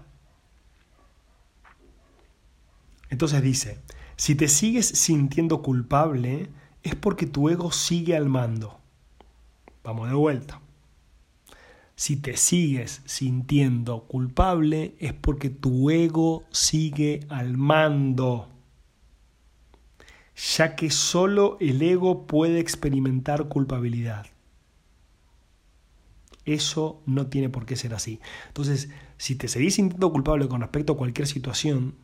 Entonces 3.08 3.42
dice, 3.42 3.80
si 4.16 4.34
te 4.34 4.48
sigues 4.48 4.86
sintiendo 4.86 5.62
culpable 5.62 6.48
es 6.82 6.94
porque 6.94 7.26
tu 7.26 7.48
ego 7.48 7.72
sigue 7.72 8.16
al 8.16 8.28
mando. 8.28 8.78
Vamos 9.82 10.08
de 10.08 10.14
vuelta. 10.14 10.60
Si 12.00 12.16
te 12.16 12.38
sigues 12.38 13.02
sintiendo 13.04 14.04
culpable 14.04 14.94
es 15.00 15.12
porque 15.12 15.50
tu 15.50 15.90
ego 15.90 16.44
sigue 16.50 17.26
al 17.28 17.58
mando, 17.58 18.48
ya 20.56 20.76
que 20.76 20.90
solo 20.90 21.58
el 21.60 21.82
ego 21.82 22.26
puede 22.26 22.58
experimentar 22.58 23.48
culpabilidad. 23.48 24.24
Eso 26.46 27.02
no 27.04 27.26
tiene 27.26 27.50
por 27.50 27.66
qué 27.66 27.76
ser 27.76 27.92
así. 27.92 28.18
Entonces, 28.46 28.88
si 29.18 29.34
te 29.34 29.48
seguís 29.48 29.74
sintiendo 29.74 30.10
culpable 30.10 30.48
con 30.48 30.62
respecto 30.62 30.94
a 30.94 30.96
cualquier 30.96 31.26
situación, 31.26 31.96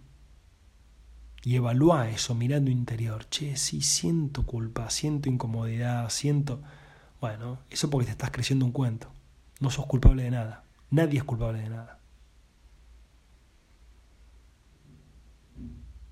y 1.42 1.54
evalúa 1.54 2.10
eso 2.10 2.34
mirando 2.34 2.70
interior, 2.70 3.24
che, 3.30 3.56
sí, 3.56 3.80
siento 3.80 4.44
culpa, 4.44 4.90
siento 4.90 5.30
incomodidad, 5.30 6.10
siento... 6.10 6.60
Bueno, 7.18 7.60
eso 7.70 7.88
porque 7.88 8.04
te 8.04 8.12
estás 8.12 8.30
creciendo 8.30 8.66
un 8.66 8.72
cuento. 8.72 9.15
No 9.60 9.70
sos 9.70 9.86
culpable 9.86 10.22
de 10.22 10.30
nada. 10.30 10.64
Nadie 10.90 11.18
es 11.18 11.24
culpable 11.24 11.60
de 11.60 11.70
nada. 11.70 11.98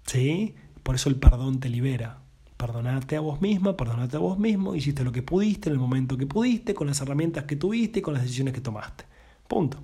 ¿Sí? 0.06 0.54
Por 0.82 0.94
eso 0.94 1.08
el 1.08 1.16
perdón 1.16 1.60
te 1.60 1.68
libera. 1.68 2.20
Perdonate 2.56 3.16
a 3.16 3.20
vos 3.20 3.40
misma, 3.40 3.76
perdonate 3.76 4.16
a 4.16 4.20
vos 4.20 4.38
mismo, 4.38 4.74
hiciste 4.74 5.04
lo 5.04 5.12
que 5.12 5.22
pudiste 5.22 5.68
en 5.68 5.74
el 5.74 5.80
momento 5.80 6.16
que 6.16 6.26
pudiste, 6.26 6.72
con 6.74 6.86
las 6.86 7.00
herramientas 7.00 7.44
que 7.44 7.56
tuviste 7.56 7.98
y 7.98 8.02
con 8.02 8.14
las 8.14 8.22
decisiones 8.22 8.54
que 8.54 8.60
tomaste. 8.60 9.04
Punto. 9.48 9.82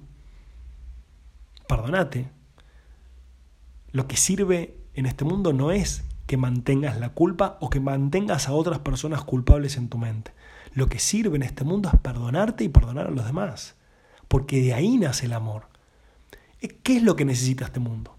Perdonate. 1.66 2.30
Lo 3.92 4.06
que 4.06 4.16
sirve 4.16 4.78
en 4.94 5.06
este 5.06 5.24
mundo 5.24 5.52
no 5.52 5.72
es 5.72 6.04
que 6.26 6.36
mantengas 6.36 7.00
la 7.00 7.10
culpa 7.10 7.58
o 7.60 7.70
que 7.70 7.80
mantengas 7.80 8.48
a 8.48 8.52
otras 8.52 8.78
personas 8.78 9.24
culpables 9.24 9.76
en 9.76 9.88
tu 9.88 9.98
mente. 9.98 10.32
Lo 10.72 10.88
que 10.88 10.98
sirve 10.98 11.36
en 11.36 11.42
este 11.42 11.64
mundo 11.64 11.90
es 11.92 11.98
perdonarte 12.00 12.64
y 12.64 12.68
perdonar 12.68 13.08
a 13.08 13.10
los 13.10 13.24
demás, 13.24 13.76
porque 14.28 14.62
de 14.62 14.74
ahí 14.74 14.98
nace 14.98 15.26
el 15.26 15.32
amor. 15.32 15.68
¿Qué 16.82 16.96
es 16.96 17.02
lo 17.02 17.16
que 17.16 17.24
necesita 17.24 17.64
este 17.64 17.80
mundo? 17.80 18.14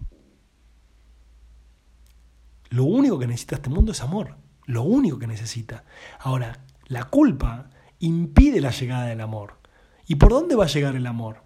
Lo 2.70 2.84
único 2.84 3.18
que 3.18 3.26
necesita 3.26 3.56
este 3.56 3.70
mundo 3.70 3.92
es 3.92 4.00
amor, 4.00 4.36
lo 4.66 4.82
único 4.82 5.18
que 5.18 5.26
necesita. 5.26 5.84
Ahora, 6.20 6.64
la 6.86 7.04
culpa 7.04 7.70
impide 8.00 8.60
la 8.60 8.70
llegada 8.70 9.06
del 9.06 9.20
amor. 9.20 9.58
¿Y 10.06 10.16
por 10.16 10.30
dónde 10.30 10.56
va 10.56 10.64
a 10.64 10.68
llegar 10.68 10.96
el 10.96 11.06
amor? 11.06 11.42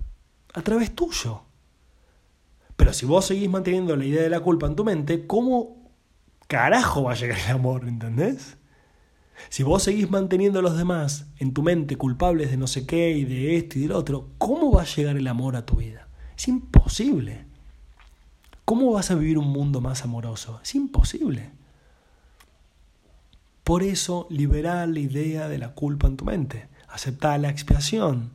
A 0.54 0.62
través 0.62 0.94
tuyo. 0.94 1.42
Pero 2.76 2.92
si 2.92 3.06
vos 3.06 3.26
seguís 3.26 3.48
manteniendo 3.48 3.96
la 3.96 4.04
idea 4.04 4.22
de 4.22 4.30
la 4.30 4.40
culpa 4.40 4.66
en 4.66 4.76
tu 4.76 4.84
mente, 4.84 5.26
¿cómo, 5.26 5.90
carajo 6.46 7.04
va 7.04 7.12
a 7.12 7.16
llegar 7.16 7.38
el 7.38 7.50
amor, 7.52 7.86
¿entendés? 7.86 8.56
Si 9.48 9.62
vos 9.62 9.82
seguís 9.82 10.10
manteniendo 10.10 10.58
a 10.58 10.62
los 10.62 10.76
demás 10.76 11.26
en 11.38 11.52
tu 11.52 11.62
mente 11.62 11.96
culpables 11.96 12.50
de 12.50 12.56
no 12.56 12.66
sé 12.66 12.86
qué 12.86 13.12
y 13.12 13.24
de 13.24 13.56
esto 13.56 13.78
y 13.78 13.82
del 13.82 13.92
otro, 13.92 14.30
¿cómo 14.38 14.72
va 14.72 14.82
a 14.82 14.86
llegar 14.86 15.16
el 15.16 15.26
amor 15.28 15.56
a 15.56 15.66
tu 15.66 15.76
vida? 15.76 16.08
Es 16.36 16.48
imposible. 16.48 17.46
¿Cómo 18.64 18.92
vas 18.92 19.10
a 19.10 19.14
vivir 19.14 19.38
un 19.38 19.48
mundo 19.48 19.80
más 19.80 20.02
amoroso? 20.02 20.60
Es 20.62 20.74
imposible. 20.74 21.50
Por 23.62 23.82
eso, 23.82 24.26
liberar 24.30 24.88
la 24.88 25.00
idea 25.00 25.48
de 25.48 25.58
la 25.58 25.74
culpa 25.74 26.06
en 26.06 26.16
tu 26.16 26.24
mente. 26.24 26.68
Aceptar 26.88 27.38
la 27.40 27.48
expiación. 27.48 28.32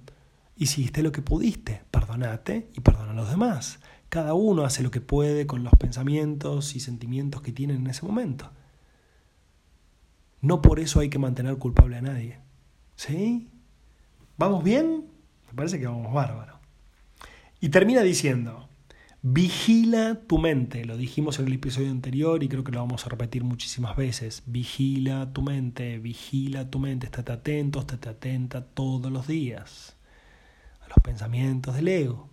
Hiciste 0.58 1.04
lo 1.04 1.12
que 1.12 1.22
pudiste. 1.22 1.84
Perdonate 1.92 2.70
y 2.74 2.82
perdona 2.82 3.12
a 3.12 3.16
los 3.16 3.30
demás. 3.30 3.80
Cada 4.10 4.34
uno 4.34 4.64
hace 4.64 4.84
lo 4.84 4.92
que 4.92 5.00
puede 5.00 5.48
con 5.48 5.64
los 5.64 5.74
pensamientos 5.74 6.76
y 6.76 6.80
sentimientos 6.80 7.42
que 7.42 7.54
tiene 7.54 7.76
en 7.76 7.88
ese 7.88 8.06
momento. 8.06 8.50
No 10.42 10.62
por 10.62 10.80
eso 10.80 11.00
hay 11.00 11.10
que 11.10 11.20
mantener 11.20 11.58
culpable 11.58 11.98
a 11.98 12.02
nadie. 12.02 12.40
¿Sí? 12.96 13.50
¿Vamos 14.38 14.64
bien? 14.64 15.06
Me 15.48 15.54
parece 15.54 15.80
que 15.80 15.86
vamos 15.86 16.12
bárbaro. 16.14 16.60
Y 17.60 17.70
termina 17.70 18.02
diciendo, 18.02 18.68
vigila 19.22 20.20
tu 20.28 20.40
mente, 20.40 20.84
lo 20.86 20.98
dijimos 20.98 21.38
en 21.38 21.46
el 21.46 21.54
episodio 21.54 21.92
anterior 21.92 22.42
y 22.42 22.50
creo 22.50 22.64
que 22.64 22.72
lo 22.72 22.80
vamos 22.80 23.06
a 23.06 23.10
repetir 23.10 23.44
muchísimas 23.44 23.96
veces, 23.96 24.42
vigila 24.48 25.32
tu 25.32 25.44
mente, 25.44 26.00
vigila 26.00 26.72
tu 26.72 26.80
mente, 26.80 27.06
estate 27.06 27.32
atento, 27.32 27.82
estate 27.82 28.10
atenta 28.10 28.66
todos 28.66 29.12
los 29.12 29.28
días 29.28 29.96
a 30.82 30.88
los 30.88 30.98
pensamientos 31.04 31.76
del 31.76 31.88
ego. 31.88 32.30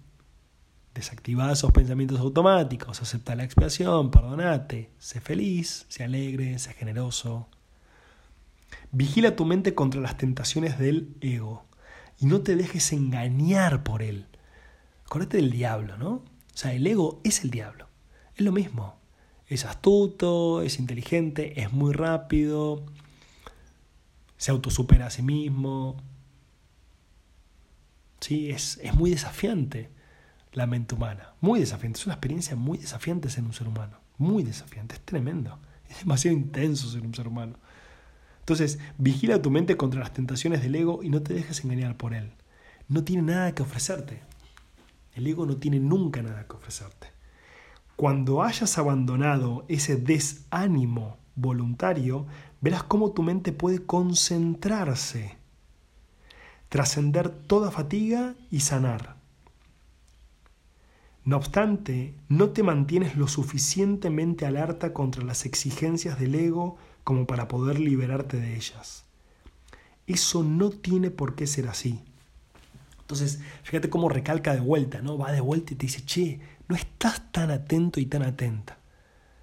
Desactiva 0.95 1.53
esos 1.53 1.73
pensamientos 1.73 2.19
automáticos, 2.21 3.03
acepta 3.03 3.37
la 3.37 3.45
expiación, 3.45 4.11
perdonate, 4.11 4.91
sé 4.99 5.21
feliz, 5.21 5.85
sé 5.89 6.05
alegre, 6.05 6.59
sé 6.59 6.73
generoso. 6.73 7.49
Vigila 8.91 9.37
tu 9.37 9.45
mente 9.45 9.75
contra 9.75 10.01
las 10.01 10.17
tentaciones 10.17 10.79
del 10.79 11.15
ego 11.21 11.65
y 12.19 12.27
no 12.27 12.41
te 12.41 12.57
dejes 12.57 12.93
engañar 12.93 13.83
por 13.85 14.03
él. 14.03 14.27
Acordate 15.05 15.37
del 15.39 15.51
diablo, 15.51 15.97
¿no? 15.97 16.11
O 16.11 16.25
sea, 16.55 16.73
el 16.73 16.87
ego 16.87 17.21
es 17.25 17.45
el 17.45 17.51
diablo. 17.51 17.89
Es 18.35 18.45
lo 18.45 18.53
mismo. 18.53 18.99
Es 19.47 19.65
astuto, 19.65 20.63
es 20.63 20.79
inteligente, 20.79 21.63
es 21.63 21.73
muy 21.73 21.95
rápido, 21.95 22.85
se 24.37 24.51
autosupera 24.51 25.07
a 25.07 25.11
sí 25.11 25.23
mismo. 25.23 25.97
Sí, 28.21 28.51
es, 28.51 28.79
es 28.83 28.95
muy 28.95 29.11
desafiante 29.11 29.91
la 30.53 30.67
mente 30.67 30.95
humana. 30.95 31.35
Muy 31.41 31.61
desafiante. 31.61 31.99
Es 31.99 32.07
una 32.07 32.15
experiencia 32.15 32.57
muy 32.57 32.79
desafiante 32.79 33.31
ser 33.31 33.45
un 33.45 33.53
ser 33.53 33.69
humano. 33.69 33.99
Muy 34.19 34.43
desafiante. 34.43 34.97
Es 34.97 35.01
tremendo. 35.03 35.59
Es 35.89 36.01
demasiado 36.01 36.37
intenso 36.37 36.89
ser 36.91 37.03
un 37.03 37.15
ser 37.15 37.29
humano. 37.29 37.59
Entonces, 38.49 38.79
vigila 38.97 39.43
tu 39.43 39.51
mente 39.51 39.77
contra 39.77 40.01
las 40.01 40.15
tentaciones 40.15 40.63
del 40.63 40.75
ego 40.75 41.03
y 41.03 41.11
no 41.11 41.21
te 41.21 41.35
dejes 41.35 41.63
engañar 41.63 41.99
por 41.99 42.15
él. 42.15 42.33
No 42.89 43.05
tiene 43.05 43.21
nada 43.25 43.55
que 43.55 43.63
ofrecerte. 43.63 44.23
El 45.13 45.27
ego 45.27 45.45
no 45.45 45.59
tiene 45.59 45.81
nunca 45.81 46.23
nada 46.23 46.47
que 46.49 46.57
ofrecerte. 46.57 47.09
Cuando 47.95 48.43
hayas 48.43 48.79
abandonado 48.79 49.67
ese 49.69 49.97
desánimo 49.97 51.19
voluntario, 51.35 52.25
verás 52.63 52.85
cómo 52.85 53.11
tu 53.11 53.23
mente 53.23 53.53
puede 53.53 53.85
concentrarse, 53.85 55.37
trascender 56.71 57.29
toda 57.29 57.71
fatiga 57.71 58.35
y 58.51 58.61
sanar. 58.61 59.17
No 61.27 61.37
obstante, 61.37 62.15
no 62.31 62.49
te 62.49 62.63
mantienes 62.63 63.15
lo 63.15 63.29
suficientemente 63.29 64.47
alerta 64.47 64.95
contra 64.95 65.23
las 65.23 65.45
exigencias 65.45 66.19
del 66.19 66.35
ego 66.35 66.79
como 67.09 67.27
para 67.27 67.49
poder 67.49 67.81
liberarte 67.81 68.37
de 68.37 68.55
ellas. 68.55 69.07
Eso 70.07 70.43
no 70.43 70.69
tiene 70.69 71.11
por 71.11 71.37
qué 71.37 71.47
ser 71.47 71.67
así. 71.67 72.03
Entonces, 73.01 73.41
fíjate 73.63 73.89
cómo 73.89 74.11
recalca 74.11 74.53
de 74.53 74.61
vuelta, 74.61 75.01
¿no? 75.01 75.17
Va 75.17 75.33
de 75.33 75.41
vuelta 75.41 75.73
y 75.73 75.77
te 75.77 75.87
dice, 75.87 76.05
che, 76.05 76.39
no 76.69 76.77
estás 76.77 77.33
tan 77.33 77.51
atento 77.51 77.99
y 77.99 78.05
tan 78.05 78.23
atenta. 78.23 78.77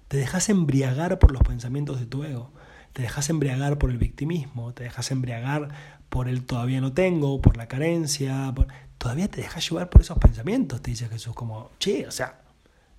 Te 0.06 0.16
dejas 0.16 0.48
embriagar 0.48 1.18
por 1.18 1.32
los 1.32 1.42
pensamientos 1.42 1.98
de 1.98 2.06
tu 2.06 2.22
ego. 2.22 2.52
Te 2.92 3.02
dejas 3.02 3.30
embriagar 3.30 3.78
por 3.78 3.90
el 3.90 3.98
victimismo. 3.98 4.72
Te 4.72 4.84
dejas 4.84 5.10
embriagar 5.10 5.70
por 6.08 6.28
el 6.28 6.44
todavía 6.44 6.80
no 6.80 6.92
tengo, 6.92 7.40
por 7.40 7.56
la 7.56 7.66
carencia. 7.66 8.54
Todavía 8.96 9.26
te 9.26 9.40
dejas 9.40 9.68
llevar 9.68 9.90
por 9.90 10.02
esos 10.02 10.18
pensamientos, 10.18 10.82
te 10.82 10.92
dice 10.92 11.08
Jesús. 11.08 11.34
Como, 11.34 11.72
che, 11.80 12.06
o 12.06 12.12
sea, 12.12 12.42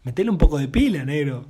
metele 0.04 0.30
un 0.30 0.38
poco 0.38 0.58
de 0.58 0.68
pila, 0.68 1.06
negro. 1.06 1.46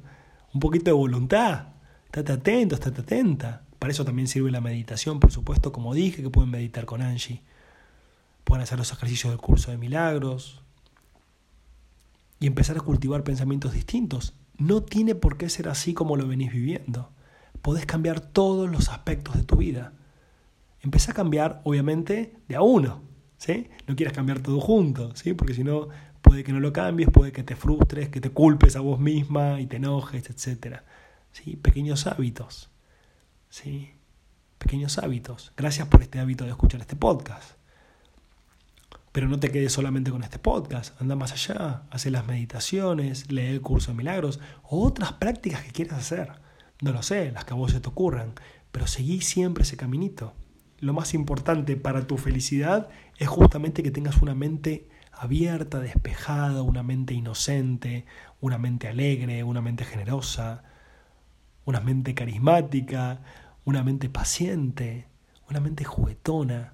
Un 0.54 0.60
poquito 0.60 0.92
de 0.92 0.94
voluntad. 0.94 1.70
Estate 2.08 2.32
atento, 2.32 2.76
estate 2.76 3.02
atenta. 3.02 3.64
Para 3.80 3.92
eso 3.92 4.04
también 4.04 4.28
sirve 4.28 4.52
la 4.52 4.62
meditación, 4.62 5.20
por 5.20 5.32
supuesto, 5.32 5.72
como 5.72 5.94
dije, 5.94 6.22
que 6.22 6.30
pueden 6.30 6.50
meditar 6.50 6.86
con 6.86 7.02
Angie 7.02 7.44
pueden 8.48 8.64
hacer 8.64 8.78
los 8.78 8.92
ejercicios 8.92 9.32
del 9.32 9.42
curso 9.42 9.72
de 9.72 9.78
milagros 9.78 10.62
y 12.40 12.48
empezar 12.48 12.78
a 12.78 12.82
cultivar 12.82 13.24
pensamientos 13.24 13.74
distintos. 13.74 14.34
No 14.58 14.84
tiene 14.84 15.16
por 15.16 15.38
qué 15.38 15.50
ser 15.50 15.68
así 15.68 15.94
como 15.94 16.16
lo 16.16 16.28
venís 16.28 16.52
viviendo. 16.52 17.12
Podés 17.62 17.86
cambiar 17.86 18.22
todos 18.22 18.70
los 18.72 18.88
aspectos 18.90 19.36
de 19.36 19.44
tu 19.44 19.58
vida. 19.58 19.94
Empezá 20.80 21.12
a 21.12 21.16
cambiar, 21.16 21.62
obviamente, 21.66 22.38
de 22.48 22.56
a 22.56 22.62
uno. 22.62 23.02
¿sí? 23.38 23.68
No 23.86 23.98
quieras 23.98 24.16
cambiar 24.16 24.40
todo 24.40 24.62
junto, 24.62 25.14
¿sí? 25.16 25.34
porque 25.34 25.54
si 25.54 25.66
no, 25.66 25.90
puede 26.22 26.46
que 26.46 26.54
no 26.54 26.62
lo 26.62 26.72
cambies, 26.72 27.10
puede 27.10 27.34
que 27.34 27.44
te 27.44 27.58
frustres, 27.58 28.08
que 28.08 28.22
te 28.22 28.30
culpes 28.30 28.78
a 28.78 28.80
vos 28.80 29.00
misma 29.00 29.60
y 29.60 29.68
te 29.68 29.76
enojes, 29.76 30.30
etc. 30.30 30.84
¿Sí? 31.38 31.56
Pequeños 31.56 32.08
hábitos. 32.08 32.72
¿sí? 33.50 33.92
Pequeños 34.58 34.98
hábitos. 34.98 35.54
Gracias 35.56 35.88
por 35.88 36.02
este 36.02 36.20
hábito 36.20 36.46
de 36.46 36.50
escuchar 36.50 36.82
este 36.82 36.96
podcast. 36.96 37.52
Pero 39.12 39.28
no 39.28 39.40
te 39.40 39.52
quedes 39.52 39.72
solamente 39.72 40.10
con 40.10 40.24
este 40.24 40.40
podcast, 40.40 41.00
anda 41.00 41.16
más 41.16 41.34
allá, 41.34 41.84
hace 41.92 42.10
las 42.10 42.26
meditaciones, 42.26 43.32
lee 43.32 43.48
el 43.48 43.62
curso 43.62 43.92
de 43.92 43.98
milagros 43.98 44.40
o 44.64 44.84
otras 44.84 45.14
prácticas 45.14 45.64
que 45.64 45.72
quieras 45.72 46.00
hacer. 46.00 46.32
No 46.82 46.92
lo 46.92 47.04
sé, 47.04 47.32
las 47.32 47.46
que 47.46 47.54
a 47.54 47.58
vos 47.58 47.72
se 47.72 47.82
te 47.82 47.90
ocurran, 47.90 48.34
pero 48.72 48.88
seguí 48.88 49.22
siempre 49.22 49.62
ese 49.62 49.78
caminito. 49.78 50.34
Lo 50.80 50.94
más 50.94 51.14
importante 51.14 51.76
para 51.78 52.08
tu 52.08 52.18
felicidad 52.18 52.90
es 53.18 53.28
justamente 53.28 53.84
que 53.84 53.92
tengas 53.92 54.24
una 54.24 54.34
mente 54.34 54.90
abierta, 55.12 55.80
despejada, 55.80 56.64
una 56.64 56.82
mente 56.82 57.14
inocente, 57.14 58.06
una 58.40 58.58
mente 58.58 58.88
alegre, 58.88 59.44
una 59.44 59.62
mente 59.62 59.86
generosa, 59.86 60.64
una 61.68 61.80
mente 61.82 62.16
carismática, 62.16 63.22
una 63.64 63.84
mente 63.84 64.10
paciente, 64.10 65.08
una 65.48 65.60
mente 65.60 65.84
juguetona 65.84 66.74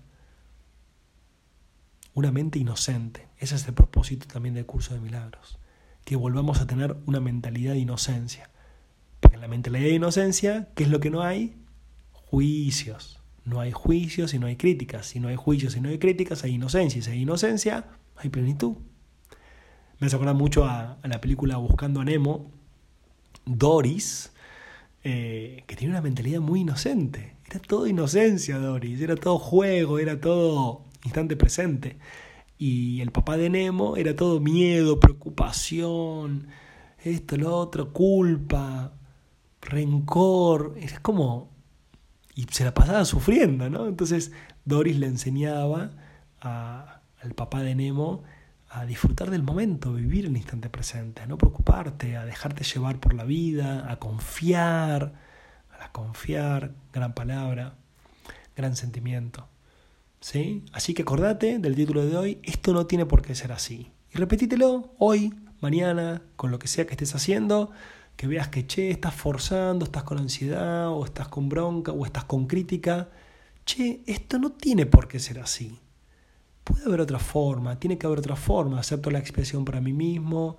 una 2.13 2.31
mente 2.31 2.59
inocente. 2.59 3.27
Ese 3.37 3.55
es 3.55 3.67
el 3.67 3.73
propósito 3.73 4.27
también 4.27 4.55
del 4.55 4.65
curso 4.65 4.93
de 4.93 4.99
milagros. 4.99 5.59
Que 6.05 6.15
volvamos 6.15 6.61
a 6.61 6.67
tener 6.67 6.95
una 7.05 7.19
mentalidad 7.19 7.73
de 7.73 7.79
inocencia. 7.79 8.49
Porque 9.19 9.35
en 9.35 9.41
la 9.41 9.47
mentalidad 9.47 9.85
de 9.85 9.95
inocencia, 9.95 10.69
¿qué 10.75 10.83
es 10.83 10.89
lo 10.89 10.99
que 10.99 11.09
no 11.09 11.21
hay? 11.21 11.55
Juicios. 12.11 13.19
No 13.45 13.59
hay 13.59 13.71
juicios 13.71 14.33
y 14.33 14.39
no 14.39 14.47
hay 14.47 14.55
críticas. 14.55 15.07
Si 15.07 15.19
no 15.19 15.27
hay 15.27 15.35
juicios 15.35 15.75
y 15.75 15.81
no 15.81 15.89
hay 15.89 15.97
críticas, 15.97 16.43
hay 16.43 16.53
inocencia. 16.53 16.99
Y 16.99 17.01
si 17.01 17.11
hay 17.11 17.21
inocencia, 17.21 17.87
hay 18.15 18.29
plenitud. 18.29 18.75
Me 19.99 20.07
hace 20.07 20.15
acordar 20.15 20.35
mucho 20.35 20.65
a, 20.65 20.97
la 21.03 21.21
película 21.21 21.57
Buscando 21.57 22.01
a 22.01 22.05
Nemo, 22.05 22.51
Doris, 23.45 24.32
eh, 25.03 25.63
que 25.67 25.75
tiene 25.75 25.93
una 25.93 26.01
mentalidad 26.01 26.39
muy 26.39 26.61
inocente. 26.61 27.35
Era 27.49 27.59
todo 27.59 27.87
inocencia, 27.87 28.57
Doris. 28.57 29.01
Era 29.01 29.15
todo 29.15 29.37
juego, 29.37 29.99
era 29.99 30.19
todo 30.19 30.85
instante 31.03 31.35
presente. 31.35 31.97
Y 32.57 33.01
el 33.01 33.11
papá 33.11 33.35
de 33.37 33.49
Nemo 33.49 33.97
era 33.97 34.15
todo 34.15 34.39
miedo, 34.39 34.99
preocupación, 34.99 36.47
esto, 37.03 37.35
lo 37.37 37.55
otro, 37.57 37.91
culpa, 37.91 38.93
rencor. 39.61 40.75
Era 40.79 40.99
como. 41.01 41.51
Y 42.35 42.45
se 42.49 42.63
la 42.63 42.73
pasaba 42.73 43.05
sufriendo, 43.05 43.69
¿no? 43.69 43.87
Entonces 43.87 44.31
Doris 44.65 44.97
le 44.97 45.07
enseñaba 45.07 45.91
al 46.39 47.33
papá 47.35 47.61
de 47.61 47.75
Nemo 47.75 48.23
a 48.73 48.85
disfrutar 48.87 49.29
del 49.29 49.43
momento, 49.43 49.93
vivir 49.93 50.25
el 50.25 50.35
instante 50.35 50.67
presente, 50.67 51.21
a 51.21 51.27
no 51.27 51.37
preocuparte, 51.37 52.17
a 52.17 52.25
dejarte 52.25 52.63
llevar 52.63 52.99
por 52.99 53.13
la 53.13 53.23
vida, 53.23 53.91
a 53.91 53.97
confiar, 53.99 55.13
a 55.79 55.91
confiar, 55.91 56.73
gran 56.91 57.13
palabra, 57.13 57.75
gran 58.55 58.75
sentimiento. 58.75 59.47
¿sí? 60.19 60.65
Así 60.71 60.95
que 60.95 61.03
acordate 61.03 61.59
del 61.59 61.75
título 61.75 62.03
de 62.03 62.17
hoy, 62.17 62.39
esto 62.41 62.73
no 62.73 62.87
tiene 62.87 63.05
por 63.05 63.21
qué 63.21 63.35
ser 63.35 63.51
así. 63.51 63.91
Y 64.11 64.17
repetítelo 64.17 64.95
hoy, 64.97 65.35
mañana, 65.61 66.23
con 66.35 66.49
lo 66.49 66.57
que 66.57 66.67
sea 66.67 66.87
que 66.87 66.93
estés 66.93 67.13
haciendo, 67.13 67.69
que 68.15 68.25
veas 68.25 68.47
que, 68.47 68.65
che, 68.65 68.89
estás 68.89 69.13
forzando, 69.13 69.85
estás 69.85 70.01
con 70.01 70.17
ansiedad, 70.17 70.89
o 70.89 71.05
estás 71.05 71.27
con 71.27 71.47
bronca, 71.47 71.91
o 71.91 72.05
estás 72.05 72.23
con 72.23 72.47
crítica. 72.47 73.09
Che, 73.65 74.01
esto 74.07 74.39
no 74.39 74.51
tiene 74.51 74.87
por 74.87 75.07
qué 75.07 75.19
ser 75.19 75.39
así. 75.39 75.79
Puede 76.63 76.85
haber 76.85 77.01
otra 77.01 77.19
forma, 77.19 77.79
tiene 77.79 77.97
que 77.97 78.07
haber 78.07 78.19
otra 78.19 78.35
forma. 78.35 78.79
Acepto 78.79 79.11
la 79.11 79.19
expresión 79.19 79.65
para 79.65 79.81
mí 79.81 79.93
mismo, 79.93 80.57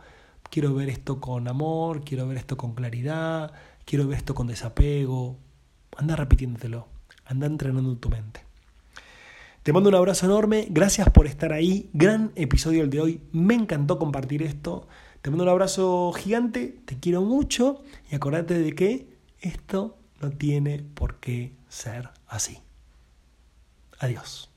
quiero 0.50 0.74
ver 0.74 0.88
esto 0.88 1.20
con 1.20 1.48
amor, 1.48 2.04
quiero 2.04 2.28
ver 2.28 2.38
esto 2.38 2.56
con 2.56 2.74
claridad, 2.74 3.52
quiero 3.84 4.06
ver 4.06 4.18
esto 4.18 4.34
con 4.34 4.46
desapego. 4.46 5.38
Anda 5.96 6.16
repitiéndotelo, 6.16 6.88
anda 7.24 7.46
entrenando 7.46 7.96
tu 7.96 8.10
mente. 8.10 8.44
Te 9.62 9.72
mando 9.72 9.88
un 9.88 9.94
abrazo 9.94 10.26
enorme, 10.26 10.66
gracias 10.68 11.08
por 11.08 11.26
estar 11.26 11.52
ahí, 11.52 11.88
gran 11.94 12.32
episodio 12.34 12.82
el 12.82 12.90
de 12.90 13.00
hoy, 13.00 13.20
me 13.32 13.54
encantó 13.54 13.98
compartir 13.98 14.42
esto. 14.42 14.86
Te 15.22 15.30
mando 15.30 15.44
un 15.44 15.48
abrazo 15.48 16.12
gigante, 16.12 16.82
te 16.84 17.00
quiero 17.00 17.22
mucho 17.22 17.82
y 18.10 18.14
acordate 18.14 18.58
de 18.58 18.74
que 18.74 19.08
esto 19.40 19.96
no 20.20 20.30
tiene 20.30 20.84
por 20.94 21.16
qué 21.16 21.54
ser 21.68 22.10
así. 22.26 22.58
Adiós. 23.98 24.53